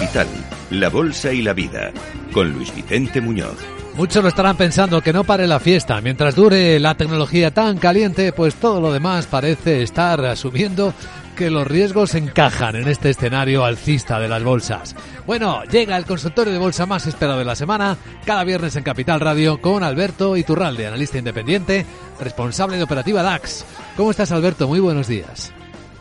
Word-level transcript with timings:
Capital, 0.00 0.28
la 0.70 0.88
Bolsa 0.88 1.30
y 1.30 1.42
la 1.42 1.52
Vida, 1.52 1.92
con 2.32 2.50
Luis 2.54 2.74
Vicente 2.74 3.20
Muñoz. 3.20 3.58
Muchos 3.96 4.22
lo 4.22 4.30
estarán 4.30 4.56
pensando 4.56 5.02
que 5.02 5.12
no 5.12 5.24
pare 5.24 5.46
la 5.46 5.60
fiesta. 5.60 6.00
Mientras 6.00 6.34
dure 6.34 6.80
la 6.80 6.94
tecnología 6.94 7.50
tan 7.50 7.76
caliente, 7.76 8.32
pues 8.32 8.54
todo 8.54 8.80
lo 8.80 8.94
demás 8.94 9.26
parece 9.26 9.82
estar 9.82 10.24
asumiendo 10.24 10.94
que 11.36 11.50
los 11.50 11.66
riesgos 11.66 12.14
encajan 12.14 12.76
en 12.76 12.88
este 12.88 13.10
escenario 13.10 13.62
alcista 13.62 14.18
de 14.18 14.28
las 14.28 14.42
bolsas. 14.42 14.96
Bueno, 15.26 15.64
llega 15.64 15.98
el 15.98 16.06
consultorio 16.06 16.54
de 16.54 16.58
bolsa 16.58 16.86
más 16.86 17.06
esperado 17.06 17.38
de 17.38 17.44
la 17.44 17.54
semana, 17.54 17.98
cada 18.24 18.42
viernes 18.44 18.76
en 18.76 18.84
Capital 18.84 19.20
Radio, 19.20 19.60
con 19.60 19.82
Alberto 19.82 20.34
Iturralde, 20.34 20.86
analista 20.86 21.18
independiente, 21.18 21.84
responsable 22.18 22.78
de 22.78 22.84
operativa 22.84 23.22
DAX. 23.22 23.66
¿Cómo 23.98 24.12
estás, 24.12 24.32
Alberto? 24.32 24.66
Muy 24.66 24.80
buenos 24.80 25.08
días. 25.08 25.52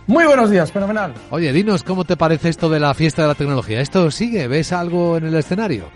Muy 0.09 0.25
buenos 0.25 0.49
días, 0.49 0.71
fenomenal. 0.71 1.13
Oye, 1.29 1.53
dinos 1.53 1.83
cómo 1.83 2.03
te 2.03 2.17
parece 2.17 2.49
esto 2.49 2.67
de 2.67 2.79
la 2.79 2.95
fiesta 2.95 3.21
de 3.21 3.27
la 3.27 3.35
tecnología. 3.35 3.79
¿Esto 3.79 4.09
sigue? 4.09 4.47
¿Ves 4.47 4.73
algo 4.73 5.17
en 5.17 5.25
el 5.25 5.35
escenario? 5.35 5.91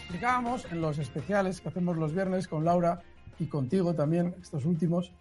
Explicábamos 0.00 0.66
en 0.70 0.82
los 0.82 0.98
especiales 0.98 1.62
que 1.62 1.68
hacemos 1.70 1.96
los 1.96 2.12
viernes 2.12 2.46
con 2.46 2.62
Laura 2.62 3.00
y 3.38 3.46
contigo 3.46 3.94
también, 3.94 4.34
estos 4.42 4.66
últimos, 4.66 5.14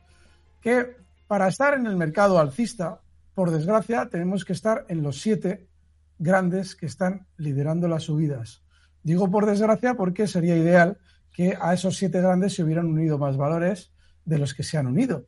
que 0.60 0.98
para 1.26 1.48
estar 1.48 1.74
en 1.74 1.86
el 1.86 1.96
mercado 1.96 2.38
alcista, 2.38 3.00
por 3.34 3.50
desgracia, 3.50 4.10
tenemos 4.10 4.44
que 4.44 4.52
estar 4.52 4.84
en 4.90 5.02
los 5.02 5.22
siete 5.22 5.70
grandes 6.18 6.76
que 6.76 6.86
están 6.86 7.28
liderando 7.38 7.88
las 7.88 8.04
subidas. 8.04 8.62
Digo 9.04 9.32
por 9.32 9.46
desgracia 9.46 9.94
porque 9.94 10.28
sería 10.28 10.58
ideal 10.58 10.98
que 11.34 11.58
a 11.58 11.74
esos 11.74 11.96
siete 11.96 12.20
grandes 12.20 12.56
se 12.56 12.62
hubieran 12.66 12.88
unido 12.88 13.18
más 13.18 13.38
valores 13.38 13.94
de 14.26 14.38
los 14.38 14.54
que 14.54 14.64
se 14.64 14.78
han 14.78 14.88
unido. 14.88 15.28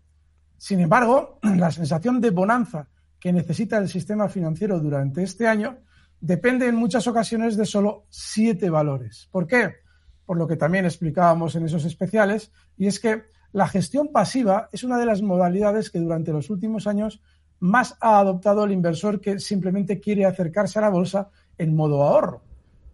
Sin 0.62 0.80
embargo, 0.80 1.40
la 1.58 1.72
sensación 1.72 2.22
de 2.22 2.30
bonanza 2.30 2.88
que 3.20 3.34
necesita 3.34 3.80
el 3.80 3.90
sistema 3.90 4.30
financiero 4.30 4.80
durante 4.80 5.23
este 5.23 5.48
año 5.48 5.80
depende 6.20 6.67
en 6.67 6.76
muchas 6.76 7.08
ocasiones 7.08 7.58
de 7.58 7.66
solo 7.66 8.06
siete 8.09 8.70
valores. 8.70 9.28
¿Por 9.32 9.48
qué? 9.48 9.78
Por 10.23 10.38
lo 10.38 10.48
que 10.48 10.58
también 10.58 10.86
explicábamos 10.86 11.56
en 11.56 11.66
esos 11.66 11.84
especiales, 11.86 12.52
y 12.78 12.86
es 12.86 13.00
que 13.00 13.23
la 13.54 13.67
gestión 13.67 14.09
pasiva 14.14 14.70
es 14.72 14.84
una 14.84 15.00
de 15.00 15.08
las 15.08 15.23
modalidades 15.23 15.89
que 15.89 15.98
durante 15.98 16.32
los 16.32 16.52
últimos 16.52 16.86
años 16.86 17.23
más 17.59 17.98
ha 18.00 18.20
adoptado 18.20 18.64
el 18.64 18.72
inversor 18.72 19.20
que 19.20 19.39
simplemente 19.39 20.00
quiere 20.00 20.26
acercarse 20.26 20.78
a 20.78 20.84
la 20.84 20.89
bolsa 20.89 21.30
en 21.58 21.76
modo 21.76 22.04
ahorro. 22.04 22.44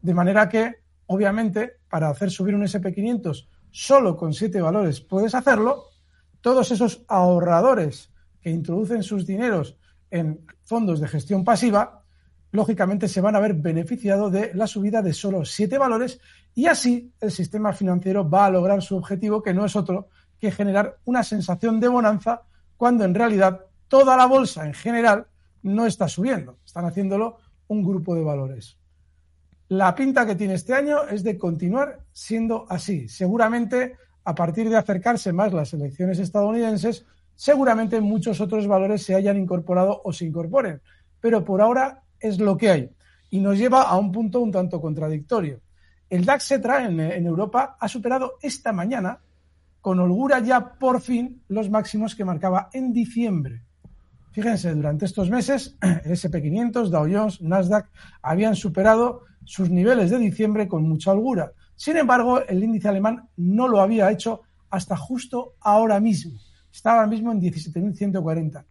De 0.02 0.14
manera 0.14 0.48
que, 0.48 0.76
obviamente, 1.08 1.74
para 1.90 2.08
hacer 2.08 2.32
subir 2.32 2.56
un 2.56 2.64
SP500 2.64 3.46
solo 3.72 4.16
con 4.16 4.34
siete 4.34 4.62
valores 4.62 5.02
puedes 5.02 5.36
hacerlo, 5.36 5.87
todos 6.48 6.72
esos 6.72 7.04
ahorradores 7.10 8.10
que 8.40 8.50
introducen 8.50 9.04
sus 9.04 9.28
dineros 9.28 9.76
en 10.10 10.46
fondos 10.64 11.02
de 11.02 11.10
gestión 11.10 11.44
pasiva, 11.44 12.06
lógicamente 12.52 13.10
se 13.10 13.20
van 13.20 13.36
a 13.36 13.42
ver 13.42 13.54
beneficiado 13.56 14.30
de 14.30 14.54
la 14.54 14.66
subida 14.66 15.02
de 15.02 15.12
solo 15.12 15.44
siete 15.44 15.78
valores 15.78 16.22
y 16.56 16.68
así 16.68 17.12
el 17.20 17.34
sistema 17.34 17.74
financiero 17.74 18.30
va 18.30 18.46
a 18.46 18.50
lograr 18.50 18.82
su 18.82 18.96
objetivo, 18.96 19.44
que 19.44 19.54
no 19.54 19.66
es 19.66 19.76
otro 19.76 20.08
que 20.40 20.50
generar 20.50 21.00
una 21.04 21.22
sensación 21.22 21.82
de 21.82 21.90
bonanza 21.90 22.44
cuando 22.78 23.04
en 23.04 23.14
realidad 23.14 23.66
toda 23.90 24.16
la 24.16 24.26
bolsa 24.26 24.66
en 24.66 24.74
general 24.74 25.28
no 25.64 25.86
está 25.86 26.08
subiendo, 26.08 26.60
están 26.66 26.86
haciéndolo 26.86 27.40
un 27.68 27.84
grupo 27.84 28.16
de 28.16 28.24
valores. 28.24 28.78
La 29.68 29.94
pinta 29.94 30.26
que 30.26 30.36
tiene 30.36 30.54
este 30.54 30.74
año 30.74 31.10
es 31.10 31.26
de 31.26 31.38
continuar 31.38 32.06
siendo 32.14 32.66
así. 32.70 33.10
Seguramente 33.10 33.98
a 34.28 34.36
partir 34.36 34.70
de 34.70 34.76
acercarse 34.76 35.32
más 35.32 35.54
las 35.54 35.74
elecciones 35.74 36.20
estadounidenses, 36.20 37.06
seguramente 37.34 38.02
muchos 38.02 38.42
otros 38.42 38.68
valores 38.68 39.02
se 39.02 39.16
hayan 39.16 39.38
incorporado 39.38 40.02
o 40.04 40.12
se 40.12 40.26
incorporen. 40.26 40.82
Pero 41.22 41.46
por 41.46 41.62
ahora 41.62 42.04
es 42.20 42.38
lo 42.38 42.58
que 42.58 42.70
hay. 42.70 42.90
Y 43.30 43.40
nos 43.40 43.58
lleva 43.58 43.84
a 43.84 43.96
un 43.96 44.12
punto 44.12 44.42
un 44.42 44.52
tanto 44.52 44.82
contradictorio. 44.82 45.62
El 46.10 46.26
DAX 46.26 46.44
Cetra 46.44 46.84
en, 46.84 47.00
en 47.00 47.26
Europa 47.26 47.78
ha 47.80 47.88
superado 47.88 48.34
esta 48.42 48.74
mañana, 48.74 49.18
con 49.80 49.98
holgura 49.98 50.40
ya 50.40 50.74
por 50.74 51.00
fin, 51.00 51.42
los 51.48 51.70
máximos 51.70 52.14
que 52.14 52.26
marcaba 52.26 52.70
en 52.74 52.92
diciembre. 52.92 53.62
Fíjense, 54.34 54.76
durante 54.76 55.06
estos 55.06 55.30
meses, 55.30 55.78
el 55.82 56.12
SP500, 56.12 56.90
Dow 56.90 57.08
Jones, 57.10 57.42
Nasdaq 57.42 57.90
habían 58.22 58.58
superado 58.58 59.22
sus 59.46 59.70
niveles 59.70 60.10
de 60.10 60.20
diciembre 60.20 60.68
con 60.68 60.84
mucha 60.84 61.14
holgura. 61.14 61.54
Sin 61.78 61.96
embargo, 61.96 62.42
el 62.42 62.64
índice 62.64 62.90
alemán 62.90 63.30
no 63.38 63.68
lo 63.68 63.80
había 63.80 64.12
hecho 64.12 64.42
hasta 64.70 64.98
justo 64.98 65.54
ahora 65.62 66.00
mismo. 66.00 66.40
Está 66.72 66.94
ahora 66.94 67.08
mismo 67.08 67.32
en 67.32 67.40
17.140. 67.40 68.66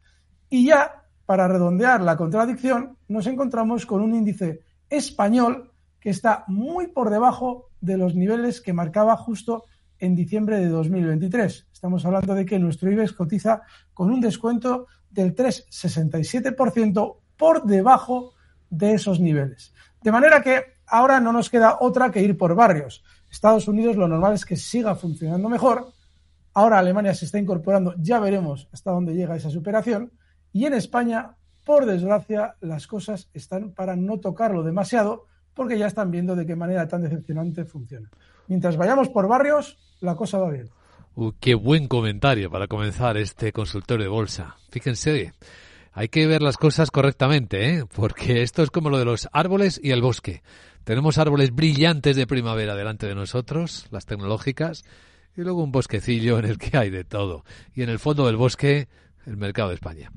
Y 0.50 0.66
ya, 0.66 1.04
para 1.24 1.46
redondear 1.46 2.02
la 2.02 2.16
contradicción, 2.16 2.98
nos 3.08 3.26
encontramos 3.28 3.86
con 3.86 4.02
un 4.02 4.14
índice 4.14 4.60
español 4.90 5.72
que 6.00 6.10
está 6.10 6.44
muy 6.48 6.88
por 6.88 7.10
debajo 7.10 7.70
de 7.80 7.96
los 7.96 8.16
niveles 8.16 8.60
que 8.60 8.72
marcaba 8.72 9.16
justo 9.16 9.64
en 9.98 10.16
diciembre 10.16 10.58
de 10.58 10.68
2023. 10.68 11.68
Estamos 11.72 12.04
hablando 12.04 12.34
de 12.34 12.44
que 12.44 12.58
nuestro 12.58 12.90
IBEX 12.90 13.12
cotiza 13.12 13.62
con 13.94 14.10
un 14.10 14.20
descuento 14.20 14.88
del 15.10 15.34
3,67% 15.34 17.16
por 17.36 17.64
debajo 17.64 18.34
de 18.68 18.94
esos 18.94 19.20
niveles. 19.20 19.72
De 20.02 20.12
manera 20.12 20.42
que 20.42 20.75
ahora 20.86 21.20
no 21.20 21.32
nos 21.32 21.50
queda 21.50 21.78
otra 21.80 22.10
que 22.10 22.22
ir 22.22 22.36
por 22.36 22.54
barrios. 22.54 23.04
Estados 23.30 23.68
Unidos 23.68 23.96
lo 23.96 24.08
normal 24.08 24.34
es 24.34 24.44
que 24.44 24.56
siga 24.56 24.94
funcionando 24.94 25.48
mejor. 25.48 25.92
Ahora 26.54 26.78
Alemania 26.78 27.14
se 27.14 27.26
está 27.26 27.38
incorporando, 27.38 27.94
ya 27.98 28.18
veremos 28.18 28.68
hasta 28.72 28.90
dónde 28.90 29.14
llega 29.14 29.36
esa 29.36 29.50
superación. 29.50 30.12
Y 30.52 30.64
en 30.64 30.74
España, 30.74 31.36
por 31.64 31.84
desgracia, 31.84 32.56
las 32.60 32.86
cosas 32.86 33.28
están 33.34 33.72
para 33.72 33.94
no 33.96 34.18
tocarlo 34.20 34.62
demasiado 34.62 35.26
porque 35.52 35.78
ya 35.78 35.86
están 35.86 36.10
viendo 36.10 36.36
de 36.36 36.46
qué 36.46 36.56
manera 36.56 36.86
tan 36.86 37.02
decepcionante 37.02 37.64
funciona. 37.64 38.10
Mientras 38.46 38.76
vayamos 38.76 39.08
por 39.08 39.26
barrios, 39.26 39.78
la 40.00 40.14
cosa 40.14 40.38
va 40.38 40.50
bien. 40.50 40.70
Uh, 41.14 41.32
qué 41.40 41.54
buen 41.54 41.88
comentario 41.88 42.50
para 42.50 42.68
comenzar 42.68 43.16
este 43.16 43.52
consultorio 43.52 44.04
de 44.04 44.10
bolsa. 44.10 44.56
Fíjense, 44.70 45.32
hay 45.92 46.08
que 46.08 46.26
ver 46.26 46.42
las 46.42 46.58
cosas 46.58 46.90
correctamente, 46.90 47.70
¿eh? 47.70 47.84
porque 47.94 48.42
esto 48.42 48.62
es 48.62 48.70
como 48.70 48.90
lo 48.90 48.98
de 48.98 49.06
los 49.06 49.28
árboles 49.32 49.80
y 49.82 49.92
el 49.92 50.02
bosque. 50.02 50.42
Tenemos 50.86 51.18
árboles 51.18 51.52
brillantes 51.52 52.14
de 52.14 52.28
primavera 52.28 52.76
delante 52.76 53.08
de 53.08 53.16
nosotros, 53.16 53.88
las 53.90 54.06
tecnológicas, 54.06 54.84
y 55.36 55.40
luego 55.40 55.64
un 55.64 55.72
bosquecillo 55.72 56.38
en 56.38 56.44
el 56.44 56.58
que 56.58 56.78
hay 56.78 56.90
de 56.90 57.02
todo. 57.02 57.44
Y 57.74 57.82
en 57.82 57.88
el 57.88 57.98
fondo 57.98 58.24
del 58.24 58.36
bosque, 58.36 58.86
el 59.26 59.36
mercado 59.36 59.70
de 59.70 59.74
España. 59.74 60.12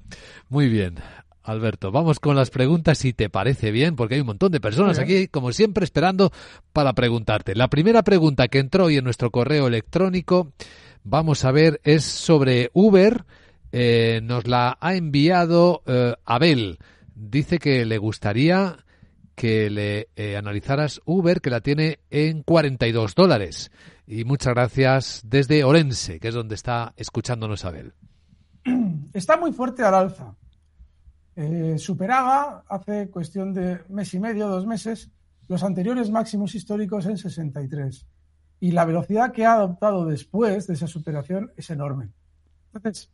Muy 0.48 0.69
bien. 0.69 0.98
Alberto, 1.42 1.92
vamos 1.92 2.19
con 2.19 2.36
las 2.36 2.51
preguntas 2.51 3.00
si 3.00 3.13
te 3.13 3.31
parece 3.31 3.71
bien, 3.71 3.95
porque 3.95 4.13
hay 4.13 4.21
un 4.21 4.27
montón 4.27 4.51
de 4.51 4.60
personas 4.60 5.00
aquí, 5.00 5.27
como 5.27 5.54
siempre, 5.54 5.86
esperando 5.86 6.31
para 6.72 6.94
preguntarte. 6.94 7.56
La 7.56 7.68
primera 7.69 8.04
pregunta 8.04 8.48
que 8.48 8.60
entró 8.60 8.86
hoy 8.86 8.98
en 8.98 9.06
nuestro 9.06 9.31
correo 9.31 9.65
electrónico, 9.65 10.51
vamos 11.04 11.45
a 11.45 11.51
ver, 11.51 11.81
es 11.83 12.04
sobre 12.04 12.69
Uber 12.74 13.25
eh, 13.72 14.19
nos 14.22 14.45
la 14.48 14.77
ha 14.80 14.94
enviado 14.94 15.81
eh, 15.88 16.13
Abel. 16.25 16.77
Dice 17.15 17.57
que 17.57 17.86
le 17.86 17.98
gustaría 17.98 18.77
que 19.39 19.69
le 19.69 20.09
eh, 20.18 20.36
analizaras 20.36 21.00
Uber, 21.06 21.39
que 21.39 21.50
la 21.50 21.62
tiene 21.62 22.00
en 22.09 22.44
42 22.44 23.15
dólares. 23.15 23.71
Y 24.06 24.25
muchas 24.25 24.53
gracias 24.53 25.21
desde 25.24 25.63
Orense, 25.63 26.19
que 26.19 26.27
es 26.27 26.33
donde 26.33 26.56
está 26.56 26.91
escuchándonos 26.97 27.63
Abel. 27.63 27.94
Está 29.13 29.38
muy 29.38 29.53
fuerte 29.53 29.81
al 29.81 29.94
alza. 29.95 30.36
superaba 31.77 32.65
hace 32.68 33.09
cuestión 33.09 33.53
de 33.53 33.80
mes 33.88 34.13
y 34.13 34.19
medio, 34.19 34.50
dos 34.50 34.68
meses, 34.68 35.09
los 35.47 35.63
anteriores 35.63 36.12
máximos 36.12 36.53
históricos 36.53 37.06
en 37.06 37.18
63. 37.18 38.06
Y 38.59 38.71
la 38.71 38.83
velocidad 38.83 39.31
que 39.31 39.45
ha 39.45 39.53
adoptado 39.53 40.06
después 40.06 40.68
de 40.68 40.74
esa 40.74 40.88
superación 40.88 41.53
es 41.56 41.69
enorme. 41.69 42.09
Entonces, 42.74 43.09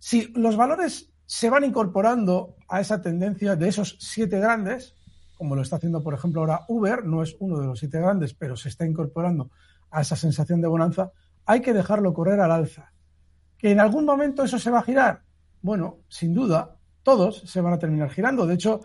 si 0.00 0.26
los 0.32 0.56
valores 0.56 1.12
se 1.24 1.50
van 1.50 1.62
incorporando 1.62 2.56
a 2.66 2.80
esa 2.80 3.00
tendencia 3.00 3.54
de 3.54 3.68
esos 3.68 3.96
siete 4.00 4.40
grandes, 4.40 4.96
como 5.36 5.54
lo 5.54 5.62
está 5.62 5.76
haciendo, 5.76 6.02
por 6.02 6.14
ejemplo, 6.14 6.40
ahora 6.40 6.62
Uber, 6.68 7.04
no 7.04 7.22
es 7.22 7.36
uno 7.38 7.58
de 7.58 7.66
los 7.66 7.78
siete 7.78 8.00
grandes, 8.00 8.34
pero 8.34 8.56
se 8.56 8.68
está 8.68 8.86
incorporando 8.86 9.50
a 9.90 10.00
esa 10.00 10.16
sensación 10.16 10.60
de 10.60 10.68
bonanza, 10.68 11.12
hay 11.44 11.60
que 11.60 11.72
dejarlo 11.72 12.12
correr 12.12 12.40
al 12.40 12.50
alza. 12.50 12.92
¿Que 13.58 13.70
en 13.70 13.80
algún 13.80 14.04
momento 14.04 14.42
eso 14.42 14.58
se 14.58 14.70
va 14.70 14.80
a 14.80 14.82
girar? 14.82 15.22
Bueno, 15.62 15.98
sin 16.08 16.34
duda, 16.34 16.76
todos 17.02 17.40
se 17.40 17.60
van 17.60 17.72
a 17.72 17.78
terminar 17.78 18.10
girando. 18.10 18.46
De 18.46 18.54
hecho, 18.54 18.80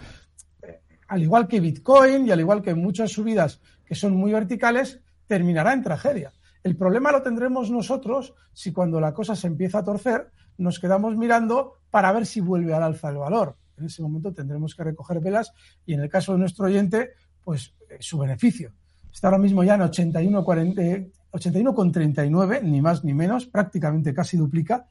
eh, 0.62 0.81
al 1.07 1.21
igual 1.21 1.48
que 1.48 1.59
Bitcoin 1.59 2.27
y 2.27 2.31
al 2.31 2.39
igual 2.39 2.62
que 2.62 2.75
muchas 2.75 3.12
subidas 3.12 3.59
que 3.86 3.95
son 3.95 4.15
muy 4.15 4.31
verticales, 4.31 5.01
terminará 5.27 5.74
en 5.74 5.83
tragedia. 5.83 6.31
El 6.63 6.77
problema 6.77 7.12
lo 7.12 7.24
tendremos 7.24 7.71
nosotros 7.71 8.33
si 8.53 8.71
cuando 8.71 9.01
la 9.01 9.13
cosa 9.13 9.36
se 9.36 9.48
empieza 9.48 9.80
a 9.80 9.83
torcer 9.83 10.31
nos 10.57 10.80
quedamos 10.80 11.18
mirando 11.18 11.80
para 11.89 12.12
ver 12.12 12.25
si 12.25 12.39
vuelve 12.39 12.74
al 12.74 12.83
alza 12.83 13.09
el 13.09 13.18
valor. 13.18 13.57
En 13.81 13.88
ese 13.88 14.01
momento 14.01 14.33
tendremos 14.33 14.74
que 14.75 14.83
recoger 14.83 15.19
velas 15.19 15.54
y 15.86 15.94
en 15.94 16.00
el 16.00 16.10
caso 16.10 16.33
de 16.33 16.39
nuestro 16.39 16.66
oyente, 16.66 17.12
pues 17.44 17.75
eh, 17.89 17.98
su 18.00 18.18
beneficio. 18.18 18.72
Está 19.12 19.28
ahora 19.28 19.39
mismo 19.39 19.63
ya 19.63 19.75
en 19.75 19.81
81,39, 19.81 22.63
ni 22.63 22.81
más 22.81 23.04
ni 23.04 23.13
menos, 23.13 23.45
prácticamente 23.45 24.13
casi 24.13 24.38
duplica, 24.38 24.86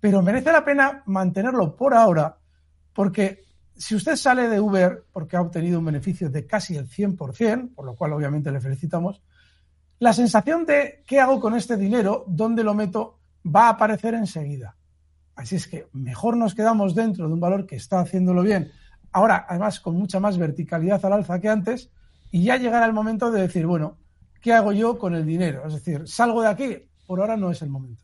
pero 0.00 0.22
merece 0.22 0.50
la 0.52 0.64
pena 0.64 1.02
mantenerlo 1.04 1.76
por 1.76 1.92
ahora 1.92 2.38
porque 2.98 3.44
si 3.76 3.94
usted 3.94 4.16
sale 4.16 4.48
de 4.48 4.58
Uber 4.58 5.04
porque 5.12 5.36
ha 5.36 5.40
obtenido 5.40 5.78
un 5.78 5.84
beneficio 5.84 6.28
de 6.28 6.48
casi 6.48 6.76
el 6.76 6.88
100%, 6.88 7.74
por 7.74 7.84
lo 7.84 7.94
cual 7.94 8.12
obviamente 8.12 8.50
le 8.50 8.60
felicitamos, 8.60 9.22
la 10.00 10.12
sensación 10.12 10.66
de 10.66 11.04
qué 11.06 11.20
hago 11.20 11.38
con 11.38 11.54
este 11.54 11.76
dinero, 11.76 12.24
dónde 12.26 12.64
lo 12.64 12.74
meto, 12.74 13.20
va 13.46 13.66
a 13.66 13.70
aparecer 13.70 14.14
enseguida. 14.14 14.74
Así 15.38 15.54
es 15.54 15.68
que 15.68 15.86
mejor 15.92 16.36
nos 16.36 16.52
quedamos 16.52 16.96
dentro 16.96 17.28
de 17.28 17.32
un 17.32 17.38
valor 17.38 17.64
que 17.64 17.76
está 17.76 18.00
haciéndolo 18.00 18.42
bien, 18.42 18.72
ahora 19.12 19.46
además 19.48 19.78
con 19.78 19.94
mucha 19.94 20.18
más 20.18 20.36
verticalidad 20.36 21.04
al 21.06 21.12
alza 21.12 21.38
que 21.38 21.48
antes, 21.48 21.90
y 22.32 22.42
ya 22.42 22.56
llegará 22.56 22.86
el 22.86 22.92
momento 22.92 23.30
de 23.30 23.42
decir, 23.42 23.64
bueno, 23.64 23.98
¿qué 24.42 24.52
hago 24.52 24.72
yo 24.72 24.98
con 24.98 25.14
el 25.14 25.24
dinero? 25.24 25.62
Es 25.64 25.74
decir, 25.74 26.08
¿salgo 26.08 26.42
de 26.42 26.48
aquí? 26.48 26.76
Por 27.06 27.20
ahora 27.20 27.36
no 27.36 27.52
es 27.52 27.62
el 27.62 27.70
momento. 27.70 28.02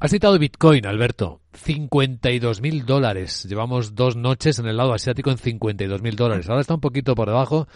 Has 0.00 0.10
citado 0.10 0.38
Bitcoin, 0.38 0.86
Alberto. 0.86 1.42
52 1.52 2.62
mil 2.62 2.86
dólares. 2.86 3.44
Llevamos 3.44 3.94
dos 3.94 4.16
noches 4.16 4.58
en 4.58 4.66
el 4.66 4.78
lado 4.78 4.94
asiático 4.94 5.30
en 5.30 5.36
52 5.36 6.00
mil 6.00 6.16
dólares. 6.16 6.48
Ahora 6.48 6.62
está 6.62 6.72
un 6.72 6.80
poquito 6.80 7.14
por 7.14 7.28
debajo, 7.28 7.68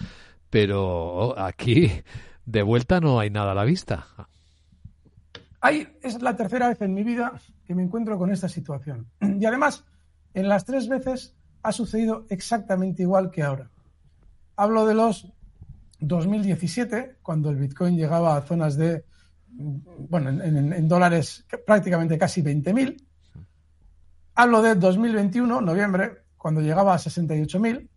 pero 0.49 1.39
aquí 1.39 1.93
de 2.47 2.63
vuelta 2.63 3.01
no 3.01 3.21
hay 3.21 3.29
nada 3.29 3.53
a 3.53 3.55
la 3.55 3.65
vista. 3.65 4.07
Hay, 5.61 5.89
es 6.03 6.23
la 6.23 6.37
tercera 6.37 6.69
vez 6.69 6.81
en 6.83 6.95
mi 6.95 7.03
vida 7.03 7.33
que 7.65 7.75
me 7.75 7.83
encuentro 7.83 8.17
con 8.19 8.31
esta 8.31 8.49
situación. 8.49 9.09
Y 9.21 9.45
además, 9.45 9.85
en 10.35 10.49
las 10.49 10.65
tres 10.65 10.89
veces 10.89 11.35
ha 11.63 11.73
sucedido 11.73 12.27
exactamente 12.29 13.03
igual 13.03 13.31
que 13.31 13.43
ahora. 13.43 13.71
Hablo 14.57 14.87
de 14.87 14.95
los 14.95 15.33
2017, 16.01 17.17
cuando 17.23 17.51
el 17.51 17.57
Bitcoin 17.57 17.97
llegaba 17.97 18.37
a 18.37 18.43
zonas 18.43 18.77
de 18.77 19.05
bueno, 19.59 20.31
en, 20.31 20.89
dólares 20.89 21.45
prácticamente 21.67 22.17
casi 22.17 22.43
20.000. 22.43 23.05
Hablo 24.35 24.63
de 24.63 24.77
2021, 24.77 25.61
noviembre, 25.61 26.23
cuando 26.37 26.61
llegaba 26.61 26.95
a 26.95 26.99
68.000, 26.99 27.89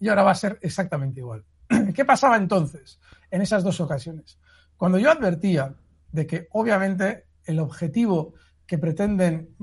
y 0.00 0.08
ahora 0.08 0.22
va 0.22 0.30
a 0.30 0.36
ser 0.36 0.58
exactamente 0.62 1.20
igual. 1.20 1.44
¿Qué 1.94 2.04
pasaba 2.04 2.36
entonces 2.36 2.98
en 3.30 3.42
esas 3.42 3.62
dos 3.62 3.80
ocasiones? 3.80 4.38
Cuando 4.76 4.98
yo 4.98 5.10
advertía 5.10 5.74
de 6.12 6.26
que 6.26 6.48
obviamente 6.52 7.26
el 7.44 7.58
objetivo 7.58 8.34
que 8.66 8.78
pretenden, 8.78 9.56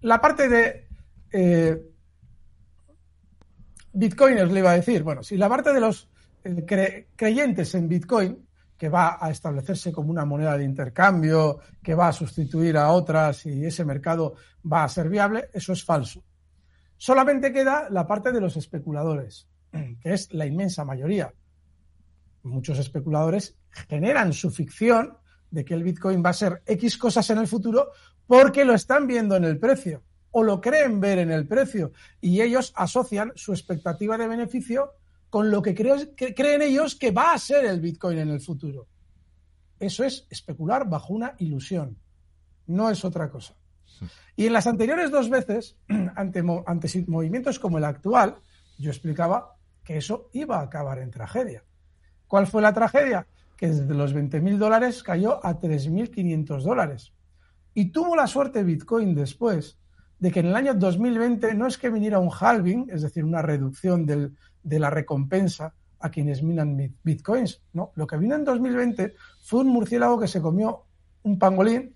la 0.00 0.20
parte 0.20 0.48
de 0.48 0.86
eh, 1.32 1.82
bitcoiners 3.92 4.52
le 4.52 4.60
iba 4.60 4.70
a 4.70 4.76
decir, 4.76 5.02
bueno, 5.02 5.22
si 5.22 5.36
la 5.36 5.48
parte 5.48 5.72
de 5.72 5.80
los 5.80 6.08
eh, 6.44 7.06
creyentes 7.16 7.74
en 7.74 7.88
bitcoin 7.88 8.48
que 8.78 8.88
va 8.88 9.18
a 9.20 9.30
establecerse 9.30 9.90
como 9.90 10.10
una 10.10 10.24
moneda 10.24 10.56
de 10.56 10.64
intercambio, 10.64 11.58
que 11.82 11.94
va 11.94 12.08
a 12.08 12.12
sustituir 12.12 12.76
a 12.76 12.92
otras 12.92 13.44
y 13.44 13.64
ese 13.64 13.84
mercado 13.84 14.34
va 14.70 14.84
a 14.84 14.88
ser 14.88 15.08
viable, 15.08 15.48
eso 15.52 15.72
es 15.72 15.84
falso. 15.84 16.22
Solamente 16.96 17.52
queda 17.52 17.88
la 17.90 18.06
parte 18.06 18.30
de 18.30 18.40
los 18.40 18.56
especuladores, 18.56 19.48
que 19.72 20.12
es 20.12 20.32
la 20.32 20.46
inmensa 20.46 20.84
mayoría. 20.84 21.34
Muchos 22.44 22.78
especuladores 22.78 23.58
generan 23.88 24.32
su 24.32 24.50
ficción 24.50 25.17
de 25.50 25.64
que 25.64 25.74
el 25.74 25.82
Bitcoin 25.82 26.22
va 26.24 26.30
a 26.30 26.34
ser 26.34 26.62
X 26.66 26.96
cosas 26.98 27.28
en 27.30 27.38
el 27.38 27.46
futuro 27.46 27.90
porque 28.26 28.64
lo 28.64 28.74
están 28.74 29.06
viendo 29.06 29.36
en 29.36 29.44
el 29.44 29.58
precio 29.58 30.02
o 30.30 30.42
lo 30.42 30.60
creen 30.60 31.00
ver 31.00 31.18
en 31.18 31.30
el 31.30 31.46
precio 31.46 31.92
y 32.20 32.40
ellos 32.40 32.72
asocian 32.76 33.32
su 33.34 33.52
expectativa 33.52 34.18
de 34.18 34.28
beneficio 34.28 34.92
con 35.30 35.50
lo 35.50 35.62
que, 35.62 35.74
creen 35.74 36.62
ellos 36.62 36.94
que 36.94 37.10
va 37.10 37.32
a 37.32 37.38
ser 37.38 37.64
el 37.64 37.80
Bitcoin 37.80 38.18
en 38.18 38.30
el 38.30 38.40
futuro. 38.40 38.86
Eso 39.78 40.04
es 40.04 40.26
especular 40.30 40.88
bajo 40.88 41.12
una 41.12 41.34
ilusión, 41.38 41.98
no 42.66 42.90
es 42.90 43.04
otra 43.04 43.30
cosa. 43.30 43.54
Y 44.36 44.46
en 44.46 44.52
las 44.52 44.66
anteriores 44.66 45.10
dos 45.10 45.28
veces, 45.28 45.76
ante, 46.16 46.42
movimientos 46.42 47.58
como 47.58 47.78
el 47.78 47.84
actual, 47.84 48.36
yo 48.78 48.90
explicaba 48.90 49.56
que 49.84 49.98
eso 49.98 50.30
iba 50.32 50.58
a 50.58 50.62
acabar 50.62 50.98
en 50.98 51.10
tragedia. 51.10 51.64
¿Cuál 52.26 52.46
fue 52.46 52.62
la 52.62 52.72
tragedia? 52.72 53.26
Que 53.58 53.68
desde 53.68 53.94
los 53.94 54.14
20.000 54.14 54.56
dólares 54.56 55.02
cayó 55.02 55.44
a 55.44 55.60
3.500 55.60 56.62
dólares. 56.62 57.12
Y 57.74 57.90
tuvo 57.90 58.16
la 58.16 58.26
suerte 58.26 58.62
Bitcoin 58.62 59.14
después 59.14 59.78
de 60.18 60.32
que 60.32 60.40
en 60.40 60.46
el 60.46 60.56
año 60.56 60.74
2020 60.74 61.54
no 61.54 61.66
es 61.66 61.76
que 61.76 61.90
viniera 61.90 62.18
un 62.18 62.30
halving, 62.32 62.88
es 62.90 63.02
decir, 63.02 63.24
una 63.24 63.42
reducción 63.42 64.06
del, 64.06 64.34
de 64.62 64.78
la 64.78 64.90
recompensa 64.90 65.74
a 66.00 66.10
quienes 66.10 66.42
minan 66.42 66.96
bitcoins. 67.02 67.62
No, 67.72 67.92
lo 67.94 68.06
que 68.06 68.16
vino 68.16 68.34
en 68.34 68.44
2020 68.44 69.14
fue 69.42 69.60
un 69.60 69.68
murciélago 69.68 70.18
que 70.18 70.28
se 70.28 70.40
comió 70.40 70.84
un 71.22 71.38
pangolín, 71.38 71.94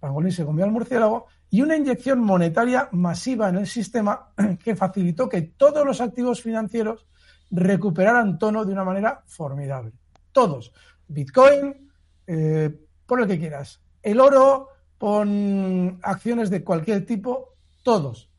pangolín 0.00 0.32
se 0.32 0.44
comió 0.44 0.64
al 0.64 0.72
murciélago 0.72 1.26
y 1.50 1.62
una 1.62 1.76
inyección 1.76 2.20
monetaria 2.20 2.88
masiva 2.92 3.48
en 3.48 3.56
el 3.56 3.66
sistema 3.66 4.32
que 4.64 4.74
facilitó 4.74 5.28
que 5.28 5.42
todos 5.42 5.86
los 5.86 6.00
activos 6.00 6.42
financieros 6.42 7.06
recuperaran 7.50 8.38
tono 8.38 8.64
de 8.64 8.72
una 8.72 8.84
manera 8.84 9.22
formidable. 9.26 9.92
Todos. 10.32 10.72
Bitcoin, 11.08 11.90
eh, 12.26 12.70
pon 13.06 13.20
lo 13.20 13.26
que 13.26 13.38
quieras. 13.38 13.80
El 14.02 14.20
oro, 14.20 14.68
pon 14.98 15.98
acciones 16.02 16.50
de 16.50 16.64
cualquier 16.64 17.06
tipo, 17.06 17.54
todos. 17.82 18.30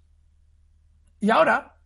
Y 1.19 1.29
ahora 1.29 1.77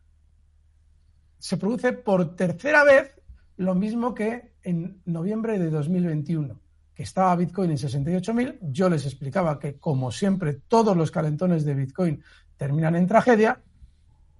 se 1.38 1.58
produce 1.58 1.94
por 1.94 2.36
tercera 2.36 2.84
vez 2.84 3.22
lo 3.58 3.76
mismo 3.76 4.14
que 4.14 4.54
en 4.64 5.02
noviembre 5.06 5.60
de 5.60 5.70
2021, 5.70 6.60
que 6.94 7.04
estaba 7.04 7.36
Bitcoin 7.36 7.72
en 7.72 7.78
68.000. 7.78 8.58
Yo 8.62 8.90
les 8.90 9.06
explicaba 9.06 9.60
que, 9.60 9.78
como 9.78 10.12
siempre, 10.12 10.62
todos 10.68 10.96
los 10.98 11.12
calentones 11.12 11.64
de 11.66 11.74
Bitcoin 11.74 12.24
terminan 12.58 12.96
en 12.96 13.08
tragedia. 13.08 13.62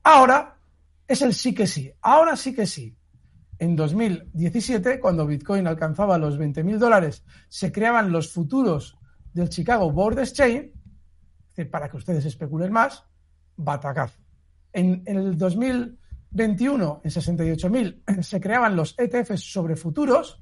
Ahora 0.04 0.58
es 1.08 1.22
el 1.22 1.34
sí 1.34 1.54
que 1.54 1.68
sí. 1.68 1.92
Ahora 2.02 2.36
sí 2.36 2.54
que 2.54 2.66
sí. 2.66 2.96
En 3.60 3.76
2017, 3.76 5.00
cuando 5.00 5.26
Bitcoin 5.26 5.68
alcanzaba 5.68 6.18
los 6.18 6.40
20.000 6.40 6.78
dólares, 6.78 7.24
se 7.50 7.72
creaban 7.72 8.12
los 8.12 8.32
futuros 8.32 8.98
del 9.34 9.50
Chicago 9.50 9.92
Board 9.92 10.20
Exchange, 10.20 10.72
para 11.72 11.90
que 11.90 11.98
ustedes 11.98 12.26
especulen 12.26 12.72
más, 12.72 13.04
batacazo. 13.56 14.20
En, 14.74 15.02
en 15.06 15.18
el 15.18 15.38
2000 15.38 15.98
21 16.32 17.02
en 17.04 17.12
68.000 17.12 18.22
se 18.24 18.40
creaban 18.40 18.76
los 18.76 18.96
ETFs 18.98 19.42
sobre 19.52 19.76
futuros, 19.76 20.42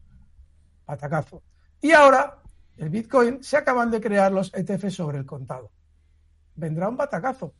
patacazo. 0.85 1.43
Y 1.81 1.91
ahora, 1.91 2.41
el 2.77 2.89
Bitcoin, 2.89 3.43
se 3.43 3.57
acaban 3.57 3.91
de 3.91 4.01
crear 4.01 4.31
los 4.31 4.53
ETFs 4.53 4.95
sobre 4.95 5.19
el 5.19 5.25
contado. 5.25 5.71
Vendrá 6.55 6.89
un 6.89 6.97
batacazo. 6.97 7.53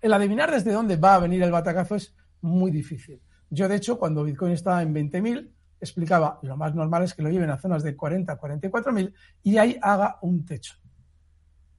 El 0.00 0.12
adivinar 0.12 0.50
desde 0.50 0.72
dónde 0.72 0.96
va 0.96 1.14
a 1.14 1.20
venir 1.20 1.42
el 1.42 1.50
batacazo 1.50 1.96
es 1.96 2.14
muy 2.40 2.70
difícil. 2.70 3.20
Yo, 3.50 3.68
de 3.68 3.76
hecho, 3.76 3.98
cuando 3.98 4.24
Bitcoin 4.24 4.52
estaba 4.52 4.80
en 4.82 4.94
20.000, 4.94 5.50
explicaba, 5.80 6.38
lo 6.42 6.56
más 6.56 6.74
normal 6.74 7.02
es 7.02 7.14
que 7.14 7.22
lo 7.22 7.30
lleven 7.30 7.50
a 7.50 7.58
zonas 7.58 7.82
de 7.82 7.96
40, 7.96 8.38
44.000 8.38 9.12
y 9.42 9.58
ahí 9.58 9.78
haga 9.82 10.18
un 10.22 10.44
techo. 10.44 10.74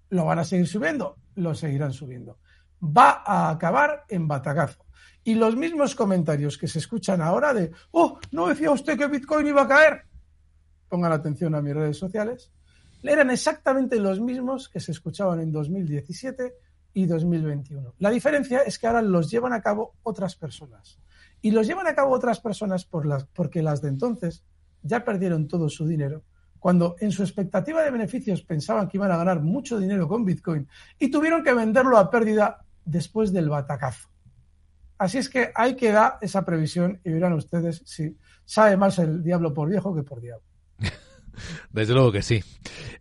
¿Lo 0.10 0.26
van 0.26 0.40
a 0.40 0.44
seguir 0.44 0.68
subiendo? 0.68 1.18
Lo 1.36 1.56
seguirán 1.56 1.94
subiendo. 1.94 2.40
Va 2.84 3.24
a 3.26 3.50
acabar 3.50 4.04
en 4.10 4.28
batacazo. 4.28 4.86
Y 5.24 5.36
los 5.36 5.56
mismos 5.56 5.96
comentarios 5.96 6.58
que 6.58 6.68
se 6.68 6.80
escuchan 6.80 7.22
ahora 7.22 7.54
de, 7.54 7.72
oh, 7.92 8.20
¿no 8.32 8.48
decía 8.48 8.72
usted 8.72 8.98
que 8.98 9.08
Bitcoin 9.08 9.48
iba 9.48 9.62
a 9.62 9.68
caer? 9.68 10.02
Pongan 10.90 11.12
atención 11.12 11.56
a 11.56 11.62
mis 11.62 11.76
redes 11.76 11.98
sociales. 11.98 12.52
Eran 13.04 13.30
exactamente 13.30 13.98
los 13.98 14.20
mismos 14.20 14.68
que 14.68 14.80
se 14.80 14.92
escuchaban 14.92 15.40
en 15.40 15.52
2017 15.52 16.54
y 16.94 17.06
2021. 17.06 17.94
La 18.00 18.10
diferencia 18.10 18.60
es 18.60 18.78
que 18.78 18.88
ahora 18.88 19.02
los 19.02 19.30
llevan 19.30 19.54
a 19.54 19.62
cabo 19.62 19.96
otras 20.04 20.36
personas. 20.36 21.00
Y 21.42 21.52
los 21.52 21.68
llevan 21.68 21.88
a 21.88 21.96
cabo 21.96 22.14
otras 22.14 22.40
personas 22.40 22.86
por 22.86 23.06
las, 23.06 23.26
porque 23.26 23.62
las 23.62 23.82
de 23.82 23.90
entonces 23.90 24.44
ya 24.84 25.04
perdieron 25.04 25.48
todo 25.48 25.70
su 25.70 25.88
dinero, 25.88 26.24
cuando 26.60 26.96
en 27.00 27.12
su 27.12 27.24
expectativa 27.24 27.82
de 27.84 27.92
beneficios 27.92 28.44
pensaban 28.44 28.88
que 28.88 28.98
iban 28.98 29.12
a 29.12 29.18
ganar 29.18 29.42
mucho 29.42 29.80
dinero 29.80 30.08
con 30.08 30.26
Bitcoin 30.26 30.68
y 31.00 31.10
tuvieron 31.10 31.44
que 31.44 31.54
venderlo 31.54 31.98
a 31.98 32.10
pérdida 32.10 32.64
después 32.86 33.32
del 33.32 33.50
batacazo. 33.50 34.10
Así 34.98 35.18
es 35.18 35.30
que 35.30 35.52
hay 35.56 35.76
que 35.76 35.92
dar 35.92 36.20
esa 36.22 36.46
previsión 36.46 37.00
y 37.04 37.12
verán 37.12 37.34
ustedes 37.34 37.82
si 37.86 38.16
sabe 38.46 38.78
más 38.78 39.00
el 39.00 39.24
diablo 39.24 39.52
por 39.52 39.68
viejo 39.68 39.96
que 39.96 40.04
por 40.04 40.22
diablo. 40.22 40.46
Desde 41.72 41.94
luego 41.96 42.12
que 42.12 42.22
sí. 42.22 42.44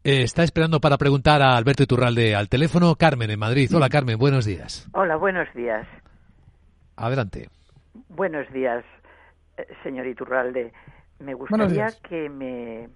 Eh, 0.03 0.23
está 0.23 0.43
esperando 0.43 0.81
para 0.81 0.97
preguntar 0.97 1.43
a 1.43 1.59
Alberto 1.59 1.83
Iturralde 1.83 2.35
al 2.35 2.49
teléfono 2.49 2.97
Carmen 2.97 3.31
en 3.31 3.39
Madrid. 3.39 3.71
Hola 3.75 3.91
Carmen, 3.91 4.19
buenos 4.19 4.47
días. 4.47 4.89
Hola, 4.93 5.17
buenos 5.17 5.47
días. 5.55 5.87
Adelante. 6.97 7.51
Buenos 8.09 8.51
días, 8.53 8.85
eh, 9.57 9.67
señor 9.83 10.07
Iturralde. 10.07 10.73
Me 11.19 11.35
gustaría 11.35 11.89
que 12.09 12.29
me 12.29 12.89